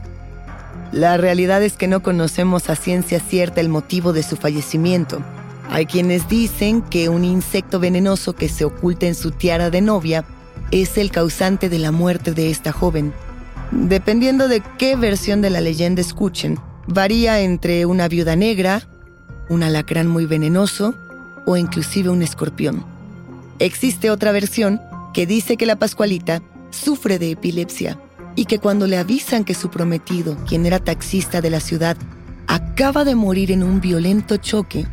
la 0.92 1.18
realidad 1.18 1.62
es 1.64 1.74
que 1.74 1.88
no 1.88 2.02
conocemos 2.02 2.70
a 2.70 2.76
ciencia 2.76 3.20
cierta 3.20 3.62
el 3.62 3.70
motivo 3.70 4.14
de 4.14 4.24
su 4.24 4.38
fallecimiento. 4.38 5.22
Hay 5.70 5.86
quienes 5.86 6.30
dicen 6.30 6.82
que 6.82 7.10
un 7.10 7.26
insecto 7.26 7.80
venenoso 7.80 8.34
que 8.34 8.50
se 8.50 8.66
oculta 8.66 9.08
en 9.08 9.16
su 9.16 9.32
tiara 9.32 9.70
de 9.70 9.82
novia 9.82 10.24
es 10.72 10.98
el 10.98 11.12
causante 11.12 11.70
de 11.70 11.80
la 11.80 11.92
muerte 11.92 12.32
de 12.32 12.50
esta 12.50 12.72
joven. 12.72 13.14
Dependiendo 13.72 14.48
de 14.48 14.62
qué 14.78 14.96
versión 14.96 15.42
de 15.42 15.50
la 15.50 15.60
leyenda 15.60 16.02
escuchen, 16.02 16.60
varía 16.88 17.40
entre 17.42 17.86
una 17.86 18.08
viuda 18.08 18.36
negra, 18.36 18.88
un 19.50 19.64
alacrán 19.64 20.08
muy 20.08 20.26
venenoso 20.26 20.96
o 21.46 21.58
inclusive 21.58 22.10
un 22.10 22.22
escorpión. 22.22 22.86
Existe 23.60 24.10
otra 24.10 24.32
versión 24.32 24.82
que 25.14 25.26
dice 25.26 25.58
que 25.58 25.66
la 25.66 25.78
Pascualita 25.78 26.42
sufre 26.72 27.20
de 27.20 27.32
epilepsia 27.32 28.00
y 28.36 28.46
que 28.46 28.60
cuando 28.60 28.88
le 28.88 28.98
avisan 28.98 29.46
que 29.46 29.54
su 29.54 29.70
prometido, 29.70 30.36
quien 30.46 30.66
era 30.66 30.80
taxista 30.80 31.42
de 31.42 31.50
la 31.50 31.60
ciudad, 31.60 31.96
acaba 32.48 33.06
de 33.06 33.16
morir 33.16 33.52
en 33.52 33.64
un 33.64 33.80
violento 33.80 34.38
choque, 34.38 34.86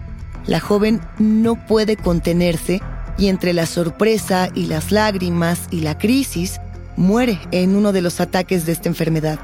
la 0.46 0.60
joven 0.60 1.00
no 1.18 1.66
puede 1.66 1.96
contenerse 1.96 2.80
y 3.18 3.28
entre 3.28 3.52
la 3.52 3.66
sorpresa 3.66 4.48
y 4.54 4.66
las 4.66 4.92
lágrimas 4.92 5.66
y 5.70 5.80
la 5.80 5.98
crisis, 5.98 6.60
muere 6.96 7.38
en 7.50 7.74
uno 7.74 7.92
de 7.92 8.02
los 8.02 8.20
ataques 8.20 8.66
de 8.66 8.72
esta 8.72 8.88
enfermedad. 8.88 9.38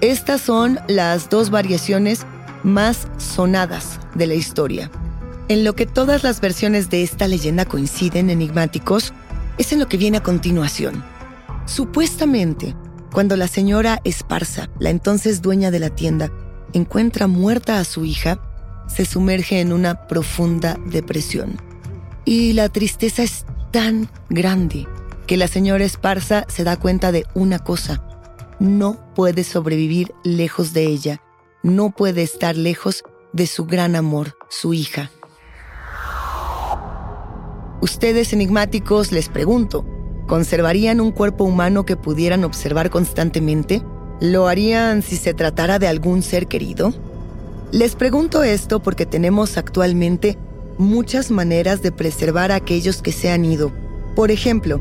Estas 0.00 0.40
son 0.40 0.78
las 0.86 1.28
dos 1.28 1.50
variaciones 1.50 2.24
más 2.62 3.08
sonadas 3.16 3.98
de 4.14 4.28
la 4.28 4.34
historia. 4.34 4.92
En 5.48 5.64
lo 5.64 5.74
que 5.74 5.86
todas 5.86 6.22
las 6.22 6.40
versiones 6.40 6.88
de 6.88 7.02
esta 7.02 7.26
leyenda 7.26 7.64
coinciden 7.64 8.30
enigmáticos 8.30 9.12
es 9.58 9.72
en 9.72 9.80
lo 9.80 9.88
que 9.88 9.96
viene 9.96 10.18
a 10.18 10.22
continuación. 10.22 11.02
Supuestamente, 11.66 12.76
cuando 13.12 13.36
la 13.36 13.48
señora 13.48 14.00
Esparza, 14.04 14.68
la 14.78 14.90
entonces 14.90 15.42
dueña 15.42 15.72
de 15.72 15.80
la 15.80 15.90
tienda, 15.90 16.30
encuentra 16.72 17.26
muerta 17.26 17.80
a 17.80 17.84
su 17.84 18.04
hija, 18.04 18.38
se 18.86 19.04
sumerge 19.04 19.60
en 19.60 19.72
una 19.72 20.06
profunda 20.06 20.78
depresión. 20.86 21.60
Y 22.24 22.52
la 22.52 22.68
tristeza 22.68 23.24
es 23.24 23.46
tan 23.72 24.08
grande 24.30 24.86
que 25.26 25.36
la 25.36 25.48
señora 25.48 25.84
Esparza 25.84 26.44
se 26.48 26.62
da 26.62 26.76
cuenta 26.76 27.10
de 27.10 27.26
una 27.34 27.58
cosa. 27.58 28.07
No 28.60 28.96
puede 29.14 29.44
sobrevivir 29.44 30.12
lejos 30.24 30.72
de 30.72 30.86
ella. 30.86 31.22
No 31.62 31.90
puede 31.90 32.22
estar 32.22 32.56
lejos 32.56 33.04
de 33.32 33.46
su 33.46 33.66
gran 33.66 33.94
amor, 33.94 34.36
su 34.48 34.74
hija. 34.74 35.10
Ustedes 37.80 38.32
enigmáticos 38.32 39.12
les 39.12 39.28
pregunto, 39.28 39.86
¿conservarían 40.26 41.00
un 41.00 41.12
cuerpo 41.12 41.44
humano 41.44 41.86
que 41.86 41.96
pudieran 41.96 42.42
observar 42.42 42.90
constantemente? 42.90 43.82
¿Lo 44.20 44.48
harían 44.48 45.02
si 45.02 45.16
se 45.16 45.34
tratara 45.34 45.78
de 45.78 45.86
algún 45.86 46.22
ser 46.22 46.48
querido? 46.48 46.92
Les 47.70 47.94
pregunto 47.94 48.42
esto 48.42 48.80
porque 48.80 49.06
tenemos 49.06 49.56
actualmente 49.56 50.36
muchas 50.78 51.30
maneras 51.30 51.80
de 51.80 51.92
preservar 51.92 52.50
a 52.50 52.56
aquellos 52.56 53.02
que 53.02 53.12
se 53.12 53.30
han 53.30 53.44
ido. 53.44 53.70
Por 54.16 54.32
ejemplo, 54.32 54.80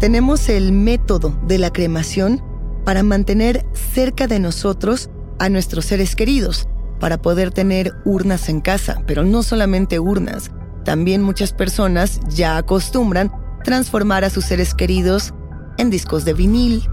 tenemos 0.00 0.48
el 0.48 0.72
método 0.72 1.38
de 1.46 1.58
la 1.58 1.70
cremación 1.70 2.42
para 2.88 3.02
mantener 3.02 3.66
cerca 3.74 4.26
de 4.26 4.40
nosotros 4.40 5.10
a 5.38 5.50
nuestros 5.50 5.84
seres 5.84 6.16
queridos, 6.16 6.70
para 7.00 7.20
poder 7.20 7.50
tener 7.50 7.92
urnas 8.06 8.48
en 8.48 8.62
casa, 8.62 9.02
pero 9.06 9.24
no 9.24 9.42
solamente 9.42 9.98
urnas, 9.98 10.52
también 10.86 11.20
muchas 11.20 11.52
personas 11.52 12.18
ya 12.30 12.56
acostumbran 12.56 13.30
transformar 13.62 14.24
a 14.24 14.30
sus 14.30 14.46
seres 14.46 14.72
queridos 14.72 15.34
en 15.76 15.90
discos 15.90 16.24
de 16.24 16.32
vinil, 16.32 16.88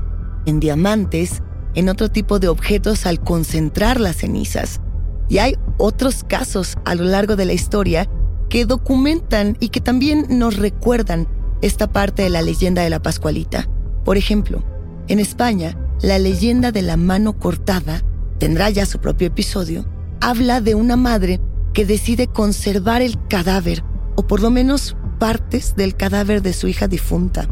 en 0.46 0.60
diamantes, 0.60 1.42
en 1.76 1.88
otro 1.88 2.12
tipo 2.12 2.40
de 2.40 2.50
objetos 2.50 3.06
al 3.06 3.22
concentrar 3.22 4.02
las 4.02 4.18
cenizas. 4.18 4.82
Y 5.30 5.38
hay 5.38 5.56
otros 5.78 6.26
casos 6.26 6.76
a 6.84 6.94
lo 6.96 7.06
largo 7.06 7.38
de 7.38 7.46
la 7.46 7.54
historia 7.54 8.10
que 8.50 8.66
documentan 8.66 9.56
y 9.62 9.70
que 9.70 9.80
también 9.80 10.26
nos 10.28 10.58
recuerdan 10.58 11.26
esta 11.62 11.88
parte 11.88 12.24
de 12.24 12.32
la 12.32 12.42
leyenda 12.42 12.82
de 12.82 12.90
la 12.90 13.02
Pascualita. 13.02 13.70
Por 14.04 14.18
ejemplo, 14.18 14.62
en 15.08 15.20
España, 15.20 15.78
la 16.02 16.20
leyenda 16.20 16.72
de 16.72 16.82
la 16.82 16.98
mano 16.98 17.38
cortada 17.40 18.02
tendrá 18.38 18.70
ya 18.70 18.86
su 18.86 19.00
propio 19.00 19.28
episodio. 19.28 19.86
Habla 20.22 20.62
de 20.62 20.76
una 20.76 20.96
madre 20.96 21.40
que 21.74 21.86
decide 21.86 22.28
conservar 22.28 23.02
el 23.02 23.18
cadáver, 23.28 23.84
o 24.16 24.28
por 24.28 24.42
lo 24.42 24.50
menos 24.50 24.96
partes 25.20 25.76
del 25.76 25.96
cadáver 25.96 26.42
de 26.42 26.54
su 26.54 26.68
hija 26.68 26.88
difunta. 26.88 27.48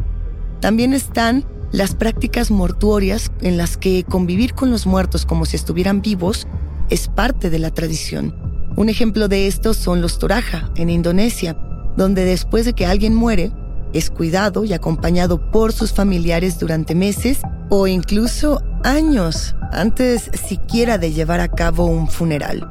También 0.60 0.92
están 0.92 1.44
las 1.72 1.94
prácticas 1.94 2.50
mortuorias 2.50 3.32
en 3.40 3.56
las 3.56 3.76
que 3.76 4.04
convivir 4.04 4.54
con 4.54 4.70
los 4.70 4.86
muertos 4.86 5.26
como 5.26 5.44
si 5.44 5.56
estuvieran 5.56 6.02
vivos 6.02 6.46
es 6.90 7.08
parte 7.08 7.50
de 7.50 7.58
la 7.58 7.70
tradición. 7.70 8.34
Un 8.76 8.88
ejemplo 8.88 9.28
de 9.28 9.46
esto 9.46 9.74
son 9.74 10.00
los 10.00 10.18
Toraja, 10.18 10.70
en 10.76 10.90
Indonesia, 10.90 11.56
donde 11.96 12.24
después 12.24 12.64
de 12.64 12.74
que 12.74 12.86
alguien 12.86 13.14
muere, 13.14 13.52
es 13.94 14.10
cuidado 14.10 14.64
y 14.64 14.74
acompañado 14.74 15.50
por 15.50 15.72
sus 15.72 15.92
familiares 15.92 16.58
durante 16.58 16.94
meses 16.94 17.40
o 17.70 17.86
incluso 17.86 18.62
años 18.82 19.56
antes 19.72 20.30
siquiera 20.46 20.98
de 20.98 21.12
llevar 21.12 21.40
a 21.40 21.48
cabo 21.48 21.86
un 21.86 22.08
funeral. 22.08 22.70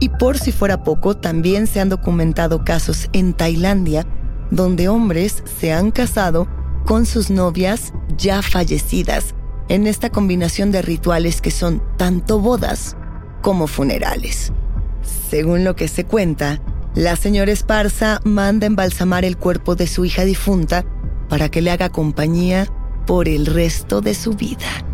Y 0.00 0.08
por 0.08 0.38
si 0.38 0.50
fuera 0.50 0.82
poco, 0.82 1.16
también 1.16 1.66
se 1.66 1.80
han 1.80 1.88
documentado 1.88 2.64
casos 2.64 3.08
en 3.12 3.32
Tailandia 3.34 4.04
donde 4.50 4.88
hombres 4.88 5.42
se 5.58 5.72
han 5.72 5.90
casado 5.90 6.48
con 6.84 7.06
sus 7.06 7.30
novias 7.30 7.92
ya 8.16 8.42
fallecidas 8.42 9.34
en 9.68 9.86
esta 9.86 10.10
combinación 10.10 10.70
de 10.70 10.82
rituales 10.82 11.40
que 11.40 11.50
son 11.50 11.82
tanto 11.96 12.38
bodas 12.38 12.96
como 13.42 13.66
funerales. 13.66 14.52
Según 15.30 15.64
lo 15.64 15.76
que 15.76 15.88
se 15.88 16.04
cuenta, 16.04 16.60
la 16.94 17.16
señora 17.16 17.50
Esparza 17.50 18.20
manda 18.24 18.66
embalsamar 18.66 19.24
el 19.24 19.36
cuerpo 19.36 19.74
de 19.74 19.86
su 19.86 20.04
hija 20.04 20.24
difunta 20.24 20.84
para 21.28 21.48
que 21.48 21.60
le 21.60 21.70
haga 21.72 21.88
compañía 21.88 22.68
por 23.06 23.28
el 23.28 23.46
resto 23.46 24.00
de 24.00 24.14
su 24.14 24.34
vida. 24.34 24.93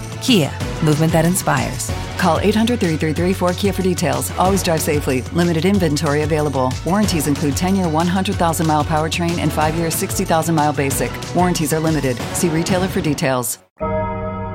Kia, 0.21 0.51
movement 0.83 1.11
that 1.13 1.25
inspires. 1.25 1.91
Call 2.19 2.37
800 2.39 2.79
333 2.79 3.33
4KIA 3.33 3.73
for 3.73 3.81
details. 3.81 4.31
Always 4.37 4.61
drive 4.61 4.79
safely. 4.79 5.23
Limited 5.33 5.65
inventory 5.65 6.21
available. 6.21 6.71
Warranties 6.85 7.27
include 7.27 7.57
10 7.57 7.75
year 7.75 7.87
100,000 7.89 8.67
mile 8.67 8.83
powertrain 8.83 9.39
and 9.39 9.51
5 9.51 9.75
year 9.75 9.89
60,000 9.89 10.53
mile 10.53 10.73
basic. 10.73 11.11
Warranties 11.35 11.73
are 11.73 11.79
limited. 11.79 12.17
See 12.33 12.49
retailer 12.49 12.87
for 12.87 13.01
details. 13.01 13.57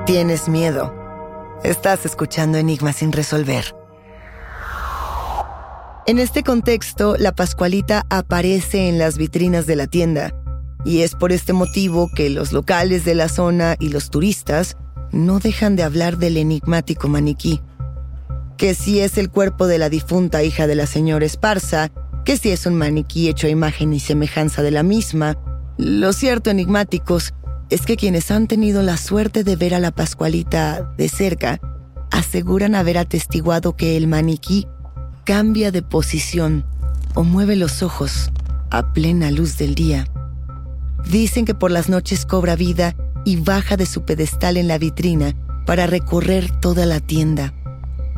Tienes 0.05 0.47
miedo. 0.47 0.93
Estás 1.63 2.05
escuchando 2.05 2.57
Enigmas 2.57 2.95
sin 2.95 3.11
resolver. 3.11 3.75
En 6.05 6.19
este 6.19 6.43
contexto, 6.43 7.17
la 7.17 7.33
Pascualita 7.33 8.05
aparece 8.09 8.87
en 8.87 8.97
las 8.97 9.17
vitrinas 9.17 9.67
de 9.67 9.75
la 9.75 9.87
tienda. 9.87 10.31
Y 10.85 11.01
es 11.01 11.15
por 11.15 11.33
este 11.33 11.51
motivo 11.51 12.09
que 12.15 12.29
los 12.29 12.53
locales 12.53 13.03
de 13.03 13.15
la 13.15 13.27
zona 13.27 13.75
y 13.77 13.89
los 13.89 14.09
turistas 14.09 14.77
no 15.11 15.39
dejan 15.39 15.75
de 15.75 15.83
hablar 15.83 16.17
del 16.17 16.37
enigmático 16.37 17.07
maniquí. 17.07 17.61
Que 18.57 18.73
si 18.73 18.99
es 18.99 19.17
el 19.17 19.29
cuerpo 19.29 19.67
de 19.67 19.77
la 19.77 19.89
difunta 19.89 20.43
hija 20.43 20.67
de 20.67 20.75
la 20.75 20.87
señora 20.87 21.25
Esparza, 21.25 21.91
que 22.25 22.37
si 22.37 22.49
es 22.49 22.65
un 22.65 22.75
maniquí 22.75 23.29
hecho 23.29 23.47
a 23.47 23.49
imagen 23.49 23.93
y 23.93 23.99
semejanza 23.99 24.61
de 24.61 24.71
la 24.71 24.83
misma. 24.83 25.37
Lo 25.77 26.11
cierto, 26.11 26.49
enigmáticos, 26.49 27.33
es 27.69 27.85
que 27.85 27.97
quienes 27.97 28.31
han 28.31 28.47
tenido 28.47 28.81
la 28.81 28.97
suerte 28.97 29.43
de 29.43 29.55
ver 29.55 29.73
a 29.73 29.79
la 29.79 29.91
Pascualita 29.91 30.93
de 30.97 31.09
cerca 31.09 31.59
aseguran 32.11 32.75
haber 32.75 32.97
atestiguado 32.97 33.75
que 33.75 33.97
el 33.97 34.07
maniquí 34.07 34.67
cambia 35.23 35.71
de 35.71 35.81
posición 35.81 36.65
o 37.13 37.23
mueve 37.23 37.55
los 37.55 37.83
ojos 37.83 38.31
a 38.69 38.93
plena 38.93 39.31
luz 39.31 39.57
del 39.57 39.75
día. 39.75 40.07
Dicen 41.09 41.45
que 41.45 41.53
por 41.53 41.71
las 41.71 41.89
noches 41.89 42.25
cobra 42.25 42.55
vida 42.55 42.95
y 43.27 43.35
baja 43.35 43.75
de 43.75 43.85
su 43.85 44.03
pedestal 44.03 44.55
en 44.55 44.69
la 44.69 44.77
vitrina 44.77 45.35
para 45.65 45.85
recorrer 45.85 46.49
toda 46.61 46.85
la 46.85 47.01
tienda. 47.01 47.53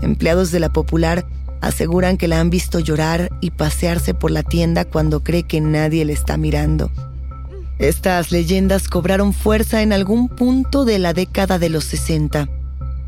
Empleados 0.03 0.51
de 0.51 0.59
la 0.59 0.69
popular 0.69 1.25
aseguran 1.61 2.15
que 2.15 2.27
la 2.27 2.39
han 2.39 2.51
visto 2.51 2.77
llorar 2.77 3.31
y 3.41 3.49
pasearse 3.49 4.13
por 4.13 4.29
la 4.29 4.43
tienda 4.43 4.85
cuando 4.85 5.23
cree 5.23 5.41
que 5.41 5.61
nadie 5.61 6.05
le 6.05 6.13
está 6.13 6.37
mirando. 6.37 6.91
Estas 7.79 8.31
leyendas 8.31 8.87
cobraron 8.87 9.33
fuerza 9.33 9.81
en 9.81 9.93
algún 9.93 10.29
punto 10.29 10.85
de 10.85 10.99
la 10.99 11.13
década 11.13 11.57
de 11.57 11.69
los 11.69 11.85
60. 11.85 12.47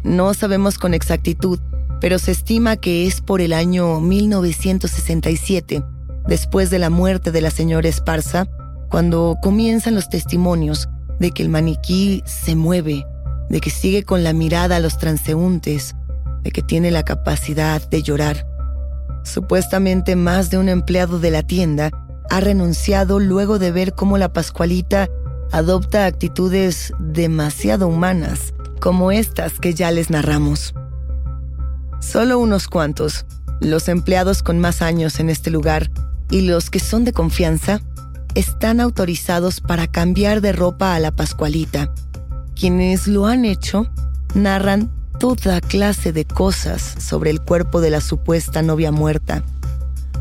No 0.03 0.33
sabemos 0.33 0.79
con 0.79 0.95
exactitud, 0.95 1.59
pero 1.99 2.17
se 2.17 2.31
estima 2.31 2.77
que 2.77 3.05
es 3.05 3.21
por 3.21 3.41
el 3.41 3.53
año 3.53 3.99
1967, 4.01 5.83
después 6.27 6.71
de 6.71 6.79
la 6.79 6.89
muerte 6.89 7.31
de 7.31 7.41
la 7.41 7.51
señora 7.51 7.89
Esparza, 7.89 8.47
cuando 8.89 9.37
comienzan 9.39 9.93
los 9.93 10.09
testimonios 10.09 10.89
de 11.21 11.31
que 11.31 11.43
el 11.43 11.49
maniquí 11.49 12.23
se 12.25 12.55
mueve, 12.55 13.05
de 13.47 13.61
que 13.61 13.69
sigue 13.69 14.03
con 14.03 14.23
la 14.23 14.33
mirada 14.33 14.77
a 14.77 14.79
los 14.79 14.97
transeúntes, 14.97 15.95
de 16.41 16.51
que 16.51 16.63
tiene 16.63 16.89
la 16.89 17.03
capacidad 17.03 17.87
de 17.89 18.01
llorar. 18.01 18.47
Supuestamente 19.23 20.15
más 20.15 20.49
de 20.49 20.57
un 20.57 20.67
empleado 20.67 21.19
de 21.19 21.29
la 21.29 21.43
tienda 21.43 21.91
ha 22.31 22.39
renunciado 22.39 23.19
luego 23.19 23.59
de 23.59 23.71
ver 23.71 23.93
cómo 23.93 24.17
la 24.17 24.33
Pascualita 24.33 25.09
adopta 25.51 26.05
actitudes 26.05 26.91
demasiado 26.97 27.87
humanas, 27.87 28.55
como 28.79 29.11
estas 29.11 29.59
que 29.59 29.75
ya 29.75 29.91
les 29.91 30.09
narramos. 30.09 30.73
Solo 31.99 32.39
unos 32.39 32.67
cuantos, 32.67 33.27
los 33.59 33.89
empleados 33.89 34.41
con 34.41 34.57
más 34.57 34.81
años 34.81 35.19
en 35.19 35.29
este 35.29 35.51
lugar 35.51 35.91
y 36.31 36.41
los 36.41 36.71
que 36.71 36.79
son 36.79 37.03
de 37.03 37.13
confianza, 37.13 37.79
están 38.35 38.79
autorizados 38.79 39.59
para 39.59 39.87
cambiar 39.87 40.41
de 40.41 40.53
ropa 40.53 40.95
a 40.95 40.99
la 40.99 41.11
Pascualita. 41.11 41.93
Quienes 42.55 43.07
lo 43.07 43.25
han 43.25 43.45
hecho 43.45 43.87
narran 44.33 44.91
toda 45.19 45.61
clase 45.61 46.13
de 46.13 46.25
cosas 46.25 46.81
sobre 46.81 47.29
el 47.29 47.41
cuerpo 47.41 47.81
de 47.81 47.89
la 47.89 48.01
supuesta 48.01 48.61
novia 48.61 48.91
muerta. 48.91 49.43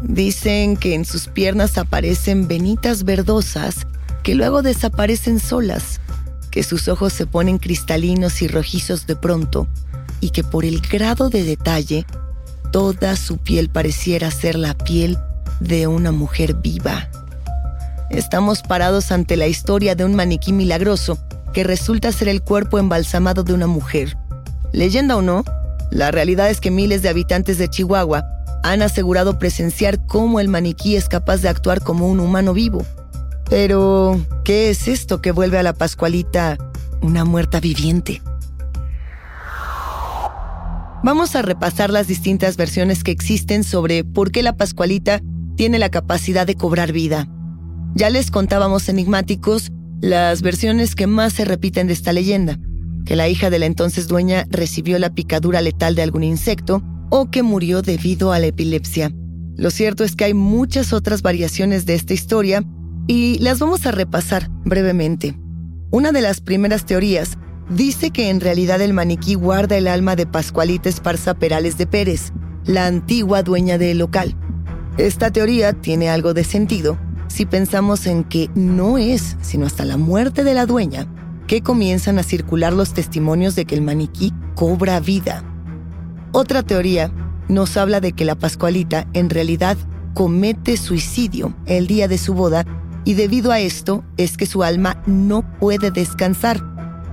Dicen 0.03 0.77
que 0.77 0.95
en 0.95 1.05
sus 1.05 1.29
piernas 1.29 1.79
aparecen 1.79 2.49
venitas 2.49 3.05
verdosas 3.05 3.87
que 4.23 4.35
luego 4.35 4.63
desaparecen 4.63 5.39
solas, 5.39 6.01
que 6.51 6.63
sus 6.63 6.89
ojos 6.89 7.13
se 7.13 7.27
ponen 7.27 7.59
cristalinos 7.59 8.43
y 8.43 8.49
rojizos 8.49 9.07
de 9.07 9.17
pronto, 9.17 9.69
y 10.21 10.31
que 10.31 10.45
por 10.45 10.65
el 10.65 10.81
grado 10.81 11.31
de 11.31 11.45
detalle, 11.45 12.07
toda 12.73 13.17
su 13.17 13.39
piel 13.39 13.69
pareciera 13.71 14.31
ser 14.31 14.57
la 14.57 14.75
piel 14.75 15.19
de 15.61 15.87
una 15.87 16.13
mujer 16.13 16.55
viva. 16.55 17.09
Estamos 18.11 18.63
parados 18.63 19.13
ante 19.13 19.37
la 19.37 19.47
historia 19.47 19.95
de 19.95 20.05
un 20.05 20.17
maniquí 20.17 20.53
milagroso 20.53 21.17
que 21.53 21.63
resulta 21.63 22.11
ser 22.11 22.29
el 22.29 22.43
cuerpo 22.43 22.81
embalsamado 22.81 23.45
de 23.45 23.55
una 23.55 23.69
mujer. 23.69 24.17
Leyenda 24.73 25.17
o 25.17 25.23
no, 25.23 25.45
la 25.93 26.11
realidad 26.11 26.51
es 26.51 26.61
que 26.61 26.73
miles 26.73 27.03
de 27.03 27.09
habitantes 27.09 27.57
de 27.57 27.69
Chihuahua 27.69 28.25
han 28.65 28.83
asegurado 28.83 29.39
presenciar 29.39 30.05
cómo 30.07 30.41
el 30.41 30.49
maniquí 30.49 30.97
es 30.97 31.09
capaz 31.09 31.39
de 31.39 31.49
actuar 31.49 31.83
como 31.83 32.09
un 32.09 32.19
humano 32.19 32.53
vivo. 32.53 32.85
Pero, 33.49 34.21
¿qué 34.45 34.71
es 34.71 34.89
esto 34.89 35.23
que 35.23 35.31
vuelve 35.31 35.59
a 35.59 35.63
la 35.63 35.73
Pascualita 35.73 36.59
una 37.03 37.25
muerta 37.25 37.61
viviente? 37.61 38.23
Vamos 41.05 41.37
a 41.37 41.43
repasar 41.43 41.91
las 41.91 42.09
distintas 42.09 42.57
versiones 42.57 43.05
que 43.05 43.13
existen 43.13 43.63
sobre 43.63 44.03
por 44.03 44.33
qué 44.33 44.43
la 44.43 44.57
Pascualita 44.57 45.21
tiene 45.57 45.79
la 45.79 45.91
capacidad 45.91 46.47
de 46.47 46.57
cobrar 46.57 46.93
vida. 46.93 47.29
Ya 47.95 48.09
les 48.11 48.31
contábamos 48.31 48.89
enigmáticos 48.89 49.73
las 50.01 50.43
versiones 50.43 50.95
que 50.95 51.07
más 51.07 51.33
se 51.33 51.45
repiten 51.45 51.87
de 51.87 51.93
esta 51.93 52.13
leyenda, 52.13 52.59
que 53.05 53.17
la 53.17 53.29
hija 53.29 53.51
de 53.51 53.59
la 53.59 53.67
entonces 53.67 54.09
dueña 54.09 54.47
recibió 54.49 54.99
la 54.99 55.15
picadura 55.15 55.61
letal 55.61 55.95
de 55.95 56.03
algún 56.03 56.23
insecto 56.23 56.83
o 57.11 57.31
que 57.31 57.43
murió 57.43 57.83
debido 57.83 58.33
a 58.33 58.39
la 58.39 58.47
epilepsia. 58.47 59.11
Lo 59.57 59.71
cierto 59.71 60.05
es 60.05 60.17
que 60.17 60.25
hay 60.25 60.35
muchas 60.35 60.93
otras 60.93 61.21
variaciones 61.23 61.85
de 61.85 61.95
esta 61.95 62.15
historia 62.15 62.65
y 63.07 63.39
las 63.41 63.59
vamos 63.59 63.85
a 63.85 63.91
repasar 63.91 64.49
brevemente. 64.65 65.39
Una 65.91 66.13
de 66.13 66.23
las 66.23 66.41
primeras 66.41 66.87
teorías 66.87 67.37
dice 67.69 68.11
que 68.11 68.31
en 68.31 68.41
realidad 68.41 68.81
el 68.81 68.95
maniquí 68.95 69.35
guarda 69.35 69.77
el 69.77 69.89
alma 69.89 70.17
de 70.17 70.27
Pascualita 70.27 70.89
Esparza 70.89 71.35
Perales 71.35 71.77
de 71.77 71.87
Pérez, 71.87 72.33
la 72.65 72.87
antigua 72.87 73.43
dueña 73.43 73.77
del 73.77 73.99
local. 73.99 74.37
Esta 74.97 75.31
teoría 75.31 75.73
tiene 75.73 76.09
algo 76.09 76.33
de 76.33 76.45
sentido, 76.45 76.99
si 77.31 77.47
pensamos 77.47 78.07
en 78.07 78.25
que 78.25 78.51
no 78.55 78.99
es 78.99 79.37
sino 79.41 79.65
hasta 79.65 79.85
la 79.85 79.97
muerte 79.97 80.45
de 80.45 80.53
la 80.53 80.67
dueña 80.67 81.07
que 81.47 81.63
comienzan 81.63 82.19
a 82.19 82.23
circular 82.23 82.73
los 82.73 82.93
testimonios 82.93 83.55
de 83.55 83.65
que 83.65 83.75
el 83.75 83.83
maniquí 83.83 84.33
cobra 84.55 85.01
vida. 85.01 85.43
Otra 86.33 86.63
teoría 86.63 87.11
nos 87.49 87.77
habla 87.77 88.01
de 88.01 88.13
que 88.13 88.25
la 88.25 88.35
Pascualita 88.35 89.07
en 89.15 89.31
realidad 89.31 89.77
comete 90.15 90.77
suicidio 90.77 91.55
el 91.67 91.87
día 91.87 92.09
de 92.09 92.19
su 92.19 92.35
boda 92.35 92.65
y 93.05 93.15
debido 93.15 93.53
a 93.53 93.61
esto 93.61 94.05
es 94.17 94.37
que 94.37 94.47
su 94.47 94.63
alma 94.63 95.03
no 95.07 95.43
puede 95.59 95.91
descansar. 95.91 96.61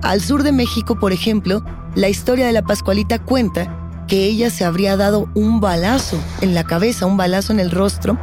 Al 0.02 0.20
sur 0.20 0.42
de 0.42 0.52
México, 0.52 0.98
por 0.98 1.12
ejemplo, 1.12 1.64
la 1.94 2.08
historia 2.08 2.46
de 2.46 2.52
la 2.52 2.62
Pascualita 2.62 3.18
cuenta 3.18 3.74
que 4.06 4.24
ella 4.24 4.50
se 4.50 4.64
habría 4.64 4.96
dado 4.96 5.28
un 5.34 5.60
balazo 5.60 6.18
en 6.40 6.54
la 6.54 6.64
cabeza, 6.64 7.06
un 7.06 7.16
balazo 7.16 7.52
en 7.52 7.60
el 7.60 7.70
rostro, 7.70 8.18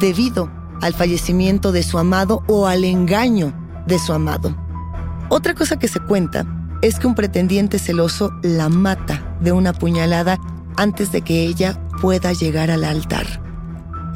debido 0.00 0.50
al 0.82 0.94
fallecimiento 0.94 1.72
de 1.72 1.82
su 1.82 1.98
amado 1.98 2.42
o 2.46 2.66
al 2.66 2.84
engaño 2.84 3.52
de 3.86 3.98
su 3.98 4.12
amado. 4.12 4.56
Otra 5.28 5.54
cosa 5.54 5.78
que 5.78 5.88
se 5.88 6.00
cuenta 6.00 6.46
es 6.82 6.98
que 6.98 7.06
un 7.06 7.14
pretendiente 7.14 7.78
celoso 7.78 8.32
la 8.42 8.68
mata 8.68 9.36
de 9.40 9.52
una 9.52 9.72
puñalada 9.72 10.38
antes 10.76 11.10
de 11.12 11.22
que 11.22 11.44
ella 11.44 11.80
pueda 12.00 12.32
llegar 12.32 12.70
al 12.70 12.84
altar. 12.84 13.26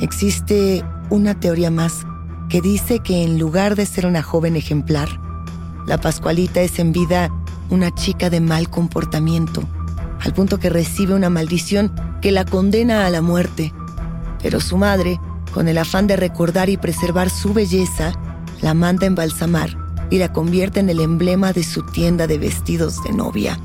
Existe 0.01 0.85
una 1.09 1.38
teoría 1.38 1.70
más 1.70 2.07
que 2.49 2.61
dice 2.61 3.01
que 3.01 3.23
en 3.23 3.38
lugar 3.38 3.77
de 3.77 3.87
ser 3.87 4.07
una 4.07 4.23
joven 4.23 4.57
ejemplar, 4.57 5.09
la 5.87 5.99
Pascualita 5.99 6.61
es 6.61 6.79
en 6.79 6.92
vida 6.92 7.31
una 7.70 7.94
chica 7.94 8.31
de 8.31 8.40
mal 8.40 8.68
comportamiento, 8.68 9.62
al 10.20 10.35
punto 10.35 10.59
que 10.59 10.68
recibe 10.68 11.14
una 11.14 11.31
maldición 11.31 11.92
que 12.20 12.33
la 12.33 12.44
condena 12.44 13.07
a 13.07 13.11
la 13.11 13.23
muerte. 13.23 13.73
Pero 14.42 14.61
su 14.61 14.77
madre 14.77 15.18
con 15.53 15.69
el 15.69 15.79
afán 15.79 16.07
de 16.07 16.17
recordar 16.17 16.69
y 16.69 16.77
preservar 16.77 17.31
su 17.31 17.53
belleza, 17.53 18.13
la 18.61 18.75
manda 18.75 19.07
embalsamar 19.07 19.77
y 20.11 20.19
la 20.19 20.33
convierte 20.33 20.81
en 20.81 20.91
el 20.91 21.01
emblema 21.01 21.53
de 21.53 21.65
su 21.65 21.83
tienda 21.83 22.27
de 22.27 22.39
vestidos 22.39 23.03
de 23.05 23.13
novia. 23.13 23.59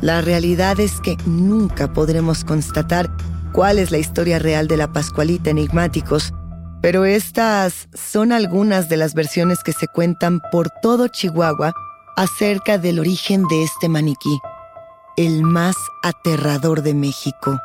La 0.00 0.20
realidad 0.20 0.80
es 0.80 1.00
que 1.00 1.16
nunca 1.26 1.92
podremos 1.92 2.44
constatar 2.44 3.10
cuál 3.52 3.78
es 3.78 3.90
la 3.90 3.98
historia 3.98 4.38
real 4.38 4.66
de 4.66 4.76
la 4.76 4.92
Pascualita 4.92 5.50
Enigmáticos, 5.50 6.32
pero 6.80 7.04
estas 7.04 7.88
son 7.94 8.32
algunas 8.32 8.88
de 8.88 8.96
las 8.96 9.14
versiones 9.14 9.62
que 9.62 9.72
se 9.72 9.86
cuentan 9.86 10.40
por 10.50 10.70
todo 10.82 11.06
Chihuahua 11.08 11.72
acerca 12.16 12.78
del 12.78 12.98
origen 12.98 13.46
de 13.48 13.62
este 13.62 13.88
maniquí, 13.88 14.40
el 15.16 15.42
más 15.42 15.76
aterrador 16.02 16.82
de 16.82 16.94
México. 16.94 17.58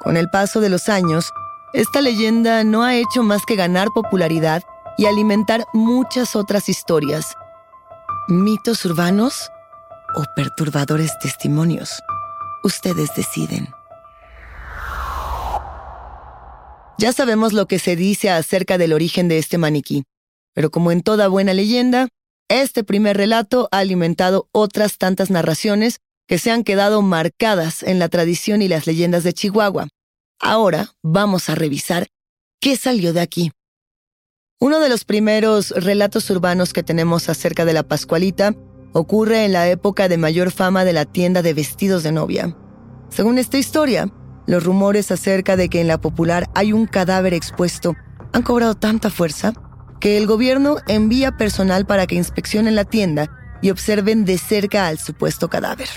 Con 0.00 0.16
el 0.16 0.28
paso 0.30 0.60
de 0.60 0.68
los 0.68 0.88
años, 0.88 1.32
esta 1.72 2.00
leyenda 2.00 2.64
no 2.64 2.82
ha 2.82 2.96
hecho 2.96 3.22
más 3.22 3.46
que 3.46 3.56
ganar 3.56 3.88
popularidad 3.94 4.62
y 4.98 5.06
alimentar 5.06 5.64
muchas 5.72 6.36
otras 6.36 6.68
historias. 6.68 7.34
Mitos 8.28 8.84
urbanos 8.84 9.50
o 10.14 10.24
perturbadores 10.36 11.18
testimonios. 11.18 12.02
Ustedes 12.62 13.14
deciden. 13.16 13.68
Ya 16.98 17.12
sabemos 17.12 17.52
lo 17.52 17.66
que 17.66 17.78
se 17.78 17.96
dice 17.96 18.30
acerca 18.30 18.78
del 18.78 18.92
origen 18.92 19.28
de 19.28 19.38
este 19.38 19.58
maniquí, 19.58 20.04
pero 20.54 20.70
como 20.70 20.92
en 20.92 21.02
toda 21.02 21.28
buena 21.28 21.54
leyenda, 21.54 22.08
este 22.48 22.84
primer 22.84 23.16
relato 23.16 23.68
ha 23.72 23.78
alimentado 23.78 24.46
otras 24.52 24.98
tantas 24.98 25.30
narraciones 25.30 26.00
que 26.28 26.38
se 26.38 26.50
han 26.50 26.64
quedado 26.64 27.02
marcadas 27.02 27.82
en 27.82 27.98
la 27.98 28.08
tradición 28.08 28.62
y 28.62 28.68
las 28.68 28.86
leyendas 28.86 29.24
de 29.24 29.32
Chihuahua. 29.32 29.88
Ahora 30.44 30.88
vamos 31.04 31.48
a 31.48 31.54
revisar 31.54 32.08
qué 32.60 32.76
salió 32.76 33.12
de 33.12 33.20
aquí. 33.20 33.52
Uno 34.58 34.80
de 34.80 34.88
los 34.88 35.04
primeros 35.04 35.70
relatos 35.70 36.28
urbanos 36.30 36.72
que 36.72 36.82
tenemos 36.82 37.28
acerca 37.28 37.64
de 37.64 37.72
la 37.72 37.84
Pascualita 37.84 38.52
ocurre 38.92 39.44
en 39.44 39.52
la 39.52 39.68
época 39.68 40.08
de 40.08 40.18
mayor 40.18 40.50
fama 40.50 40.84
de 40.84 40.92
la 40.92 41.04
tienda 41.04 41.42
de 41.42 41.54
vestidos 41.54 42.02
de 42.02 42.10
novia. 42.10 42.56
Según 43.08 43.38
esta 43.38 43.56
historia, 43.56 44.12
los 44.48 44.64
rumores 44.64 45.12
acerca 45.12 45.56
de 45.56 45.68
que 45.68 45.80
en 45.80 45.86
la 45.86 46.00
popular 46.00 46.50
hay 46.56 46.72
un 46.72 46.86
cadáver 46.86 47.34
expuesto 47.34 47.94
han 48.32 48.42
cobrado 48.42 48.74
tanta 48.74 49.10
fuerza 49.10 49.52
que 50.00 50.18
el 50.18 50.26
gobierno 50.26 50.78
envía 50.88 51.36
personal 51.36 51.86
para 51.86 52.08
que 52.08 52.16
inspeccionen 52.16 52.74
la 52.74 52.84
tienda 52.84 53.30
y 53.62 53.70
observen 53.70 54.24
de 54.24 54.38
cerca 54.38 54.88
al 54.88 54.98
supuesto 54.98 55.48
cadáver. 55.48 55.88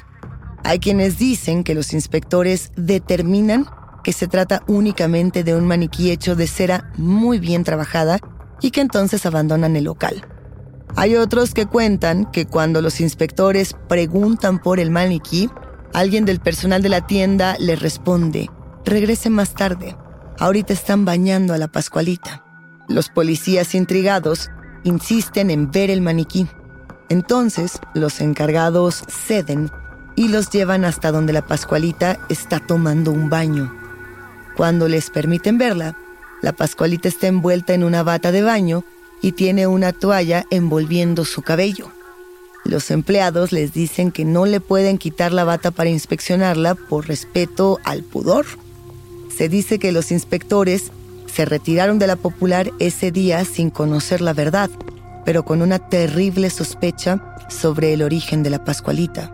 Hay 0.63 0.77
quienes 0.77 1.17
dicen 1.17 1.63
que 1.63 1.73
los 1.73 1.93
inspectores 1.93 2.71
determinan 2.75 3.65
que 4.06 4.13
se 4.13 4.28
trata 4.28 4.62
únicamente 4.68 5.44
de 5.44 5.56
un 5.56 5.65
maniquí 5.65 6.12
hecho 6.12 6.36
de 6.36 6.46
cera 6.46 6.91
muy 6.96 7.39
bien 7.39 7.63
trabajada 7.63 8.20
y 8.62 8.70
que 8.70 8.82
entonces 8.82 9.26
abandonan 9.26 9.76
el 9.76 9.86
local. 9.86 10.24
Hay 10.96 11.15
otros 11.15 11.56
que 11.56 11.65
cuentan 11.65 12.30
que 12.30 12.46
cuando 12.46 12.84
los 12.84 13.02
inspectores 13.02 13.76
preguntan 13.89 14.60
por 14.60 14.80
el 14.80 14.91
maniquí, 14.91 15.50
alguien 15.91 16.24
del 16.24 16.39
personal 16.39 16.84
de 16.84 16.89
la 16.89 17.08
tienda 17.08 17.58
les 17.60 17.82
responde, 17.82 18.52
regrese 18.86 19.32
más 19.32 19.56
tarde, 19.56 19.98
ahorita 20.38 20.72
están 20.72 21.04
bañando 21.04 21.56
a 21.56 21.58
la 21.58 21.68
Pascualita. 21.68 22.46
Los 22.88 23.10
policías 23.10 23.74
intrigados 23.74 24.52
insisten 24.84 25.50
en 25.50 25.72
ver 25.72 25.89
el 25.89 26.02
maniquí. 26.02 26.48
Entonces, 27.10 27.80
los 27.96 28.22
encargados 28.22 29.04
ceden 29.08 29.72
y 30.15 30.28
los 30.28 30.52
llevan 30.52 30.86
hasta 30.86 31.12
donde 31.12 31.34
la 31.34 31.48
Pascualita 31.48 32.20
está 32.30 32.60
tomando 32.60 33.12
un 33.12 33.32
baño. 33.32 33.85
Cuando 34.56 34.88
les 34.88 35.10
permiten 35.10 35.58
verla, 35.58 35.98
la 36.41 36.54
Pascualita 36.54 37.08
está 37.08 37.28
envuelta 37.28 37.74
en 37.74 37.84
una 37.84 38.04
bata 38.04 38.32
de 38.32 38.41
baño 38.41 38.84
y 39.22 39.34
tiene 39.34 39.68
una 39.68 39.91
toalla 39.91 40.46
envolviendo 40.50 41.26
su 41.26 41.41
cabello. 41.41 41.91
Los 42.63 42.89
empleados 42.89 43.52
les 43.52 43.74
dicen 43.74 44.12
que 44.12 44.26
no 44.26 44.46
le 44.46 44.60
pueden 44.60 44.98
quitar 44.98 45.34
la 45.34 45.44
bata 45.44 45.72
para 45.72 45.89
inspeccionarla 45.89 46.76
por 46.76 47.08
respeto 47.08 47.80
al 47.84 48.04
pudor. 48.04 48.46
Se 49.36 49.50
dice 49.50 49.78
que 49.78 49.91
los 49.91 50.12
inspectores 50.12 50.91
se 51.26 51.46
retiraron 51.46 52.00
de 52.00 52.08
la 52.08 52.15
popular 52.15 52.72
ese 52.80 53.12
día 53.12 53.44
sin 53.46 53.70
conocer 53.70 54.22
la 54.22 54.34
verdad, 54.34 54.70
pero 55.26 55.44
con 55.44 55.62
una 55.62 55.80
terrible 55.80 56.50
sospecha 56.50 57.36
sobre 57.50 57.94
el 57.94 58.02
origen 58.02 58.41
de 58.41 58.50
la 58.52 58.63
Pascualita. 58.63 59.34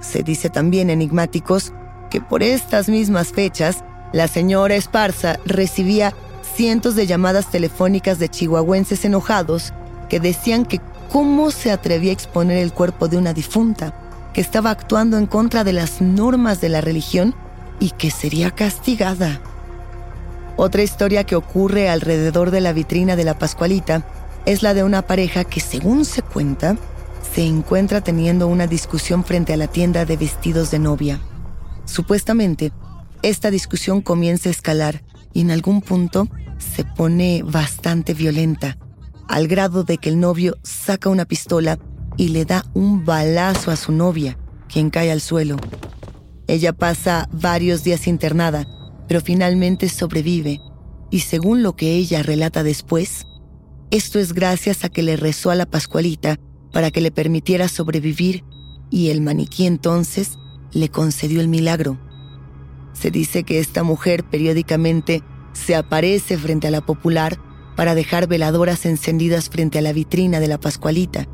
Se 0.00 0.22
dice 0.22 0.50
también 0.50 0.90
enigmáticos 0.90 1.72
que 2.10 2.20
por 2.20 2.42
estas 2.42 2.88
mismas 2.88 3.32
fechas, 3.32 3.82
la 4.14 4.28
señora 4.28 4.76
Esparza 4.76 5.40
recibía 5.44 6.14
cientos 6.54 6.94
de 6.94 7.08
llamadas 7.08 7.50
telefónicas 7.50 8.20
de 8.20 8.28
chihuahuenses 8.28 9.04
enojados 9.04 9.72
que 10.08 10.20
decían 10.20 10.66
que 10.66 10.80
cómo 11.10 11.50
se 11.50 11.72
atrevía 11.72 12.10
a 12.10 12.14
exponer 12.14 12.58
el 12.58 12.72
cuerpo 12.72 13.08
de 13.08 13.16
una 13.16 13.32
difunta, 13.32 13.92
que 14.32 14.40
estaba 14.40 14.70
actuando 14.70 15.18
en 15.18 15.26
contra 15.26 15.64
de 15.64 15.72
las 15.72 16.00
normas 16.00 16.60
de 16.60 16.68
la 16.68 16.80
religión 16.80 17.34
y 17.80 17.90
que 17.90 18.12
sería 18.12 18.52
castigada. 18.52 19.40
Otra 20.56 20.84
historia 20.84 21.24
que 21.24 21.34
ocurre 21.34 21.88
alrededor 21.88 22.52
de 22.52 22.60
la 22.60 22.72
vitrina 22.72 23.16
de 23.16 23.24
la 23.24 23.36
Pascualita 23.36 24.06
es 24.46 24.62
la 24.62 24.74
de 24.74 24.84
una 24.84 25.02
pareja 25.02 25.42
que, 25.42 25.58
según 25.58 26.04
se 26.04 26.22
cuenta, 26.22 26.76
se 27.34 27.44
encuentra 27.44 28.00
teniendo 28.00 28.46
una 28.46 28.68
discusión 28.68 29.24
frente 29.24 29.52
a 29.52 29.56
la 29.56 29.66
tienda 29.66 30.04
de 30.04 30.16
vestidos 30.16 30.70
de 30.70 30.78
novia. 30.78 31.18
Supuestamente, 31.84 32.70
esta 33.28 33.50
discusión 33.50 34.00
comienza 34.00 34.48
a 34.48 34.52
escalar 34.52 35.02
y 35.32 35.40
en 35.40 35.50
algún 35.50 35.80
punto 35.80 36.28
se 36.58 36.84
pone 36.84 37.42
bastante 37.42 38.14
violenta, 38.14 38.78
al 39.28 39.48
grado 39.48 39.82
de 39.84 39.98
que 39.98 40.08
el 40.08 40.20
novio 40.20 40.56
saca 40.62 41.08
una 41.08 41.24
pistola 41.24 41.78
y 42.16 42.28
le 42.28 42.44
da 42.44 42.64
un 42.74 43.04
balazo 43.04 43.70
a 43.70 43.76
su 43.76 43.92
novia, 43.92 44.38
quien 44.68 44.90
cae 44.90 45.10
al 45.10 45.20
suelo. 45.20 45.56
Ella 46.46 46.72
pasa 46.72 47.28
varios 47.32 47.82
días 47.82 48.06
internada 48.06 48.66
pero 49.08 49.20
finalmente 49.20 49.88
sobrevive 49.88 50.60
y 51.10 51.20
según 51.20 51.62
lo 51.62 51.76
que 51.76 51.94
ella 51.94 52.22
relata 52.22 52.62
después, 52.62 53.26
esto 53.90 54.18
es 54.18 54.32
gracias 54.32 54.84
a 54.84 54.88
que 54.88 55.02
le 55.02 55.16
rezó 55.16 55.50
a 55.50 55.54
la 55.54 55.66
Pascualita 55.66 56.38
para 56.72 56.90
que 56.90 57.00
le 57.00 57.10
permitiera 57.10 57.68
sobrevivir 57.68 58.44
y 58.90 59.10
el 59.10 59.20
maniquí 59.20 59.66
entonces 59.66 60.38
le 60.72 60.88
concedió 60.88 61.40
el 61.40 61.48
milagro. 61.48 61.98
Se 62.94 63.10
dice 63.10 63.44
que 63.44 63.58
esta 63.58 63.82
mujer 63.82 64.24
periódicamente 64.24 65.22
se 65.52 65.74
aparece 65.74 66.38
frente 66.38 66.68
a 66.68 66.70
la 66.70 66.80
popular 66.80 67.38
para 67.76 67.94
dejar 67.94 68.26
veladoras 68.26 68.86
encendidas 68.86 69.50
frente 69.50 69.78
a 69.78 69.82
la 69.82 69.92
vitrina 69.92 70.40
de 70.40 70.48
la 70.48 70.58
Pascualita. 70.58 71.26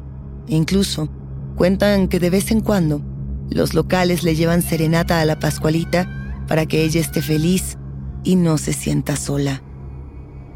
Incluso 0.48 1.08
cuentan 1.54 2.08
que 2.08 2.18
de 2.18 2.30
vez 2.30 2.50
en 2.50 2.60
cuando 2.60 3.02
los 3.50 3.74
locales 3.74 4.22
le 4.22 4.34
llevan 4.34 4.62
serenata 4.62 5.20
a 5.20 5.24
la 5.24 5.38
Pascualita 5.38 6.44
para 6.48 6.66
que 6.66 6.82
ella 6.82 7.00
esté 7.00 7.22
feliz 7.22 7.78
y 8.24 8.36
no 8.36 8.58
se 8.58 8.72
sienta 8.72 9.16
sola. 9.16 9.62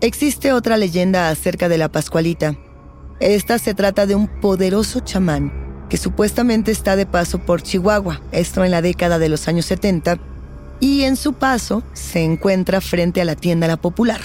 Existe 0.01 0.53
otra 0.53 0.77
leyenda 0.77 1.29
acerca 1.29 1.69
de 1.69 1.79
la 1.79 1.91
Pascualita. 1.91 2.57
Esta 3.21 3.59
se 3.59 3.75
trata 3.75 4.07
de 4.07 4.15
un 4.15 4.29
poderoso 4.41 5.01
chamán 5.01 5.65
que 5.89 5.97
supuestamente 5.97 6.71
está 6.73 6.97
de 6.97 7.07
paso 7.07 7.39
por 7.39 7.63
Chihuahua, 7.63 8.21
esto 8.33 8.65
en 8.65 8.71
la 8.71 8.83
década 8.83 9.19
de 9.19 9.29
los 9.29 9.49
años 9.49 9.67
70, 9.67 10.19
y 10.81 11.03
en 11.03 11.17
su 11.17 11.35
paso 11.35 11.83
se 11.93 12.23
encuentra 12.23 12.81
frente 12.81 13.21
a 13.21 13.25
la 13.25 13.37
tienda 13.37 13.67
La 13.67 13.77
Popular. 13.77 14.21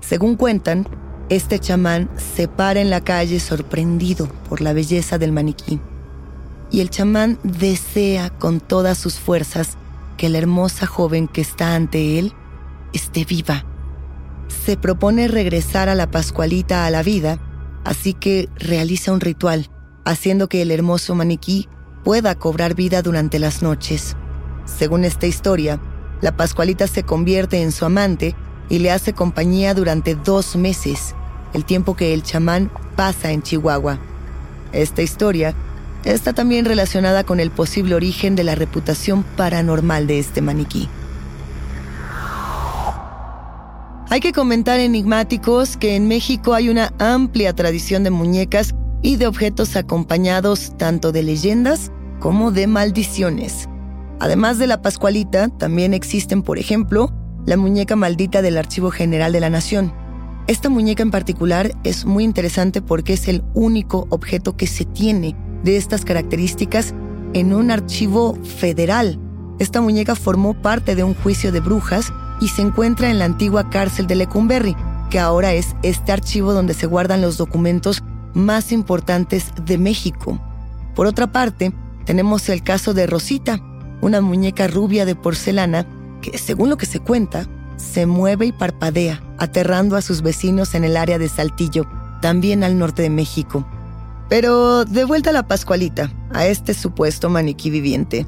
Según 0.00 0.36
cuentan, 0.36 0.86
este 1.30 1.58
chamán 1.58 2.10
se 2.16 2.48
para 2.48 2.80
en 2.80 2.90
la 2.90 3.00
calle 3.00 3.40
sorprendido 3.40 4.28
por 4.48 4.60
la 4.60 4.72
belleza 4.72 5.18
del 5.18 5.32
maniquí. 5.32 5.80
Y 6.70 6.80
el 6.80 6.90
chamán 6.90 7.38
desea 7.42 8.30
con 8.30 8.60
todas 8.60 8.98
sus 8.98 9.14
fuerzas 9.14 9.76
que 10.16 10.28
la 10.28 10.38
hermosa 10.38 10.86
joven 10.86 11.28
que 11.28 11.40
está 11.40 11.74
ante 11.74 12.18
él 12.18 12.32
esté 12.92 13.24
viva. 13.24 13.64
Se 14.64 14.76
propone 14.76 15.28
regresar 15.28 15.88
a 15.88 15.94
la 15.94 16.10
Pascualita 16.10 16.86
a 16.86 16.90
la 16.90 17.02
vida, 17.02 17.38
así 17.84 18.12
que 18.12 18.48
realiza 18.56 19.12
un 19.12 19.20
ritual, 19.20 19.70
haciendo 20.04 20.48
que 20.48 20.62
el 20.62 20.70
hermoso 20.70 21.14
maniquí 21.14 21.68
pueda 22.04 22.34
cobrar 22.34 22.74
vida 22.74 23.02
durante 23.02 23.38
las 23.38 23.62
noches. 23.62 24.16
Según 24.66 25.04
esta 25.04 25.26
historia, 25.26 25.80
la 26.20 26.36
Pascualita 26.36 26.86
se 26.86 27.02
convierte 27.02 27.62
en 27.62 27.72
su 27.72 27.84
amante 27.84 28.34
y 28.68 28.78
le 28.78 28.90
hace 28.90 29.12
compañía 29.12 29.74
durante 29.74 30.14
dos 30.14 30.56
meses, 30.56 31.14
el 31.52 31.64
tiempo 31.64 31.96
que 31.96 32.14
el 32.14 32.22
chamán 32.22 32.70
pasa 32.96 33.30
en 33.30 33.42
Chihuahua. 33.42 33.98
Esta 34.72 35.02
historia 35.02 35.54
está 36.04 36.32
también 36.32 36.64
relacionada 36.64 37.24
con 37.24 37.40
el 37.40 37.50
posible 37.50 37.94
origen 37.94 38.36
de 38.36 38.44
la 38.44 38.54
reputación 38.54 39.22
paranormal 39.22 40.06
de 40.06 40.18
este 40.18 40.40
maniquí. 40.40 40.88
Hay 44.10 44.20
que 44.20 44.32
comentar 44.32 44.80
enigmáticos 44.80 45.76
que 45.76 45.96
en 45.96 46.06
México 46.06 46.54
hay 46.54 46.68
una 46.68 46.92
amplia 46.98 47.52
tradición 47.54 48.04
de 48.04 48.10
muñecas 48.10 48.74
y 49.02 49.16
de 49.16 49.26
objetos 49.26 49.76
acompañados 49.76 50.72
tanto 50.78 51.10
de 51.10 51.22
leyendas 51.22 51.90
como 52.20 52.50
de 52.52 52.66
maldiciones. 52.66 53.68
Además 54.20 54.58
de 54.58 54.66
la 54.66 54.80
Pascualita, 54.80 55.48
también 55.48 55.94
existen, 55.94 56.42
por 56.42 56.58
ejemplo, 56.58 57.12
la 57.46 57.56
muñeca 57.56 57.96
maldita 57.96 58.42
del 58.42 58.56
Archivo 58.56 58.90
General 58.90 59.32
de 59.32 59.40
la 59.40 59.50
Nación. 59.50 59.92
Esta 60.46 60.68
muñeca 60.68 61.02
en 61.02 61.10
particular 61.10 61.72
es 61.84 62.04
muy 62.04 62.24
interesante 62.24 62.82
porque 62.82 63.14
es 63.14 63.28
el 63.28 63.42
único 63.54 64.06
objeto 64.10 64.56
que 64.56 64.66
se 64.66 64.84
tiene 64.84 65.34
de 65.62 65.76
estas 65.76 66.04
características 66.04 66.94
en 67.32 67.54
un 67.54 67.70
archivo 67.70 68.38
federal. 68.44 69.18
Esta 69.58 69.80
muñeca 69.80 70.14
formó 70.14 70.54
parte 70.54 70.94
de 70.94 71.02
un 71.02 71.14
juicio 71.14 71.50
de 71.50 71.60
brujas 71.60 72.12
y 72.40 72.48
se 72.48 72.62
encuentra 72.62 73.10
en 73.10 73.18
la 73.18 73.24
antigua 73.24 73.70
cárcel 73.70 74.06
de 74.06 74.16
Lecumberri, 74.16 74.76
que 75.10 75.18
ahora 75.18 75.52
es 75.52 75.74
este 75.82 76.12
archivo 76.12 76.52
donde 76.52 76.74
se 76.74 76.86
guardan 76.86 77.22
los 77.22 77.38
documentos 77.38 78.02
más 78.34 78.72
importantes 78.72 79.52
de 79.64 79.78
México. 79.78 80.38
Por 80.94 81.06
otra 81.06 81.32
parte, 81.32 81.72
tenemos 82.04 82.48
el 82.48 82.62
caso 82.62 82.92
de 82.92 83.06
Rosita, 83.06 83.60
una 84.04 84.20
muñeca 84.20 84.66
rubia 84.66 85.06
de 85.06 85.14
porcelana 85.14 85.86
que, 86.20 86.36
según 86.36 86.68
lo 86.68 86.76
que 86.76 86.86
se 86.86 87.00
cuenta, 87.00 87.48
se 87.76 88.06
mueve 88.06 88.46
y 88.46 88.52
parpadea, 88.52 89.22
aterrando 89.38 89.96
a 89.96 90.02
sus 90.02 90.20
vecinos 90.20 90.74
en 90.74 90.84
el 90.84 90.96
área 90.96 91.18
de 91.18 91.28
Saltillo, 91.28 91.86
también 92.20 92.64
al 92.64 92.78
norte 92.78 93.02
de 93.02 93.10
México. 93.10 93.66
Pero 94.28 94.84
de 94.84 95.04
vuelta 95.04 95.30
a 95.30 95.32
la 95.32 95.48
Pascualita, 95.48 96.12
a 96.32 96.46
este 96.46 96.74
supuesto 96.74 97.30
maniquí 97.30 97.70
viviente. 97.70 98.26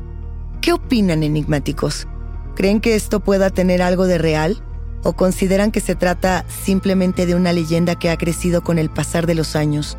¿Qué 0.63 0.73
opinan 0.73 1.23
enigmáticos? 1.23 2.09
¿Creen 2.55 2.81
que 2.81 2.97
esto 2.97 3.21
pueda 3.21 3.51
tener 3.51 3.83
algo 3.83 4.07
de 4.07 4.17
real? 4.17 4.63
¿O 5.03 5.13
consideran 5.13 5.73
que 5.73 5.81
se 5.81 5.95
trata 5.95 6.47
simplemente 6.49 7.27
de 7.27 7.35
una 7.35 7.53
leyenda 7.53 7.97
que 7.97 8.09
ha 8.11 8.17
crecido 8.17 8.63
con 8.63 8.79
el 8.79 8.89
pasar 8.89 9.27
de 9.27 9.35
los 9.35 9.57
años? 9.57 9.99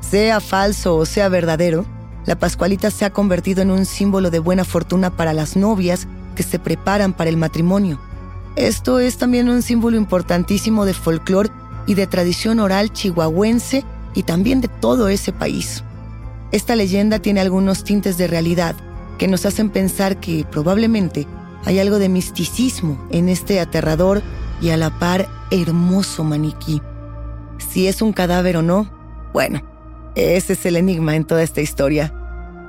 Sea 0.00 0.40
falso 0.40 0.96
o 0.96 1.04
sea 1.04 1.28
verdadero, 1.28 1.84
la 2.26 2.36
Pascualita 2.36 2.90
se 2.90 3.04
ha 3.04 3.10
convertido 3.10 3.62
en 3.62 3.70
un 3.70 3.84
símbolo 3.84 4.30
de 4.30 4.38
buena 4.38 4.64
fortuna 4.64 5.10
para 5.10 5.32
las 5.32 5.56
novias 5.56 6.06
que 6.34 6.42
se 6.42 6.58
preparan 6.58 7.12
para 7.12 7.30
el 7.30 7.36
matrimonio. 7.36 8.00
Esto 8.56 8.98
es 8.98 9.18
también 9.18 9.48
un 9.48 9.62
símbolo 9.62 9.96
importantísimo 9.96 10.84
de 10.84 10.94
folclore 10.94 11.50
y 11.86 11.94
de 11.94 12.06
tradición 12.06 12.60
oral 12.60 12.92
chihuahuense 12.92 13.84
y 14.14 14.22
también 14.22 14.60
de 14.60 14.68
todo 14.68 15.08
ese 15.08 15.32
país. 15.32 15.82
Esta 16.52 16.76
leyenda 16.76 17.18
tiene 17.18 17.40
algunos 17.40 17.84
tintes 17.84 18.16
de 18.16 18.28
realidad 18.28 18.76
que 19.18 19.28
nos 19.28 19.44
hacen 19.44 19.70
pensar 19.70 20.20
que 20.20 20.46
probablemente 20.50 21.26
hay 21.64 21.78
algo 21.78 21.98
de 21.98 22.08
misticismo 22.08 23.04
en 23.10 23.28
este 23.28 23.60
aterrador 23.60 24.22
y 24.60 24.70
a 24.70 24.76
la 24.76 24.98
par 24.98 25.28
hermoso 25.50 26.24
maniquí. 26.24 26.80
Si 27.58 27.86
es 27.86 28.02
un 28.02 28.12
cadáver 28.12 28.56
o 28.56 28.62
no, 28.62 28.88
bueno, 29.32 29.62
ese 30.14 30.54
es 30.54 30.66
el 30.66 30.76
enigma 30.76 31.16
en 31.16 31.24
toda 31.24 31.42
esta 31.42 31.60
historia. 31.60 32.12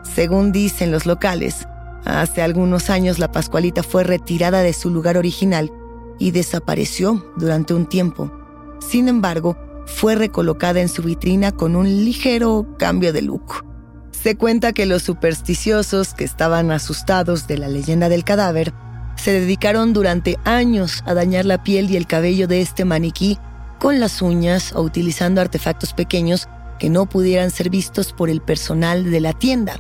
Según 0.03 0.51
dicen 0.51 0.91
los 0.91 1.05
locales, 1.05 1.67
Hace 2.05 2.43
algunos 2.43 2.91
años 2.91 3.17
la 3.17 3.31
Pascualita 3.31 3.81
fue 3.81 4.03
retirada 4.03 4.62
de 4.62 4.73
su 4.73 4.91
lugar 4.91 5.17
original 5.17 5.71
y 6.19 6.31
desapareció 6.31 7.34
durante 7.36 7.73
un 7.73 7.88
tiempo. 7.88 8.31
Sin 8.79 9.08
embargo, 9.08 9.58
fue 9.88 10.13
recolocada 10.13 10.81
en 10.81 10.89
su 10.89 11.01
vitrina 11.01 11.51
con 11.51 11.75
un 11.75 11.88
ligero 11.88 12.75
cambio 12.77 13.12
de 13.12 13.23
look. 13.23 13.65
Se 14.12 14.38
cuenta 14.38 14.71
que 14.71 14.86
los 14.86 15.01
supersticiosos 15.01 16.13
que 16.13 16.23
estaban 16.23 16.69
asustados 16.69 17.47
de 17.47 17.58
la 17.58 17.69
leyenda 17.69 18.08
del 18.08 18.23
cadáver 18.23 18.71
se 19.15 19.31
dedicaron 19.31 19.93
durante 19.93 20.38
años 20.43 21.03
a 21.08 21.15
dañar 21.15 21.45
la 21.45 21.63
piel 21.63 21.89
y 21.89 21.97
el 21.97 22.05
cabello 22.05 22.47
de 22.47 22.62
este 22.62 22.86
maniquí 22.86 23.39
con 23.79 23.99
las 23.99 24.21
uñas 24.21 24.73
o 24.73 24.81
utilizando 24.81 25.41
artefactos 25.41 25.93
pequeños 25.93 26.47
que 26.80 26.90
no 26.90 27.08
pudieran 27.08 27.52
ser 27.52 27.70
vistos 27.70 28.14
por 28.14 28.30
el 28.30 28.42
personal 28.42 29.12
de 29.12 29.20
la 29.20 29.34
tienda. 29.34 29.80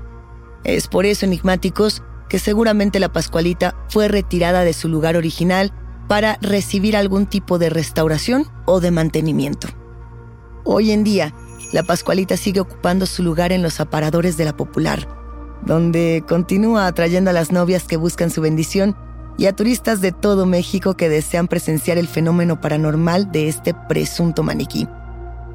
Es 0.63 0.87
por 0.87 1.05
eso, 1.05 1.25
enigmáticos, 1.25 2.01
que 2.29 2.39
seguramente 2.39 2.99
la 2.99 3.11
Pascualita 3.11 3.75
fue 3.89 4.07
retirada 4.07 4.63
de 4.63 4.73
su 4.73 4.89
lugar 4.89 5.15
original 5.15 5.71
para 6.07 6.37
recibir 6.41 6.95
algún 6.95 7.25
tipo 7.25 7.57
de 7.57 7.69
restauración 7.69 8.47
o 8.65 8.79
de 8.79 8.91
mantenimiento. 8.91 9.67
Hoy 10.63 10.91
en 10.91 11.03
día, 11.03 11.33
la 11.71 11.83
Pascualita 11.83 12.37
sigue 12.37 12.59
ocupando 12.59 13.05
su 13.05 13.23
lugar 13.23 13.51
en 13.51 13.61
los 13.61 13.79
aparadores 13.79 14.37
de 14.37 14.45
la 14.45 14.55
popular, 14.55 15.07
donde 15.65 16.23
continúa 16.27 16.87
atrayendo 16.87 17.29
a 17.29 17.33
las 17.33 17.51
novias 17.51 17.83
que 17.83 17.97
buscan 17.97 18.31
su 18.31 18.41
bendición 18.41 18.95
y 19.37 19.47
a 19.47 19.55
turistas 19.55 20.01
de 20.01 20.11
todo 20.11 20.45
México 20.45 20.95
que 20.95 21.09
desean 21.09 21.47
presenciar 21.47 21.97
el 21.97 22.07
fenómeno 22.07 22.61
paranormal 22.61 23.31
de 23.31 23.49
este 23.49 23.73
presunto 23.87 24.43
maniquí. 24.43 24.87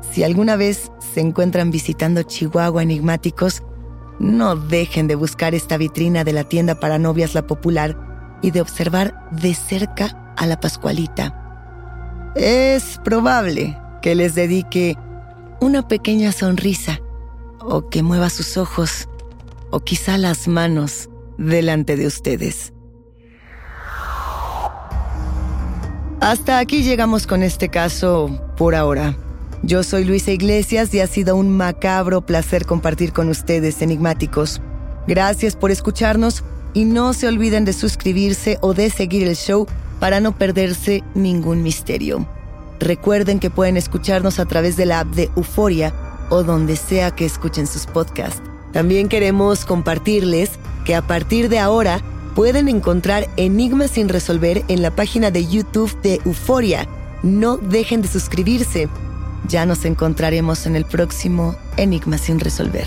Si 0.01 0.25
alguna 0.25 0.57
vez 0.57 0.91
se 1.15 1.21
encuentran 1.21 1.71
visitando 1.71 2.23
Chihuahua 2.23 2.83
enigmáticos, 2.83 3.63
no 4.19 4.57
dejen 4.57 5.07
de 5.09 5.15
buscar 5.15 5.55
esta 5.55 5.77
vitrina 5.77 6.25
de 6.25 6.33
la 6.33 6.45
tienda 6.45 6.79
para 6.79 6.99
novias 6.99 7.35
La 7.35 7.47
Popular 7.47 7.97
y 8.43 8.51
de 8.51 8.61
observar 8.61 9.29
de 9.31 9.55
cerca 9.55 10.35
a 10.37 10.47
la 10.47 10.61
Pascualita. 10.61 11.37
Es 12.35 13.01
probable 13.05 13.79
que 14.03 14.15
les 14.15 14.35
dedique 14.35 14.97
una 15.61 15.87
pequeña 15.87 16.33
sonrisa 16.33 17.01
o 17.61 17.89
que 17.89 18.03
mueva 18.03 18.31
sus 18.31 18.57
ojos 18.57 19.09
o 19.71 19.81
quizá 19.81 20.19
las 20.19 20.49
manos 20.49 21.09
delante 21.39 21.97
de 21.97 22.07
ustedes. 22.07 22.73
Hasta 26.21 26.59
aquí 26.59 26.83
llegamos 26.83 27.27
con 27.27 27.43
este 27.43 27.71
caso 27.71 28.31
por 28.57 28.75
ahora. 28.75 29.17
Yo 29.63 29.83
soy 29.83 30.05
Luisa 30.05 30.31
Iglesias 30.31 30.95
y 30.95 31.01
ha 31.01 31.07
sido 31.07 31.37
un 31.37 31.55
macabro 31.55 32.23
placer 32.23 32.65
compartir 32.65 33.13
con 33.13 33.29
ustedes, 33.29 33.83
enigmáticos. 33.83 34.63
Gracias 35.07 35.55
por 35.55 35.71
escucharnos 35.71 36.45
y 36.73 36.87
no 36.87 37.13
se 37.13 37.29
olviden 37.29 37.67
de 37.67 37.75
suscribirse 37.75 38.57
o 38.63 38.73
de 38.73 38.89
seguir 38.89 39.29
el 39.29 39.37
show 39.37 39.67
para 39.99 40.21
no 40.21 40.37
perderse 40.37 41.05
ningún 41.15 41.63
misterio. 41.63 42.27
Recuerden 42.79 43.39
que 43.39 43.51
pueden 43.51 43.77
escucharnos 43.77 44.39
a 44.39 44.47
través 44.47 44.79
de 44.79 44.87
la 44.87 45.01
app 45.01 45.09
de 45.09 45.31
Euforia 45.37 45.93
o 46.31 46.43
donde 46.43 46.77
sea 46.77 47.11
que 47.11 47.27
escuchen 47.27 47.67
sus 47.67 47.85
podcasts. 47.85 48.41
También 48.73 49.09
queremos 49.09 49.67
compartirles 49.67 50.53
que 50.87 50.95
a 50.95 51.03
partir 51.03 51.51
de 51.51 51.59
ahora 51.59 52.01
pueden 52.35 52.69
encontrar 52.69 53.29
enigmas 53.37 53.91
sin 53.91 54.09
resolver 54.09 54.65
en 54.69 54.81
la 54.81 54.91
página 54.91 55.31
de 55.31 55.47
YouTube 55.47 56.01
de 56.01 56.19
Euforia. 56.25 56.89
No 57.23 57.59
dejen 57.59 58.01
de 58.01 58.09
suscribirse. 58.09 58.89
Ya 59.49 59.67
nos 59.67 59.85
encontraremos 59.85 60.67
en 60.67 60.77
el 60.77 60.85
próximo 60.85 61.57
Enigma 61.77 62.19
sin 62.19 62.41
resolver. 62.41 62.87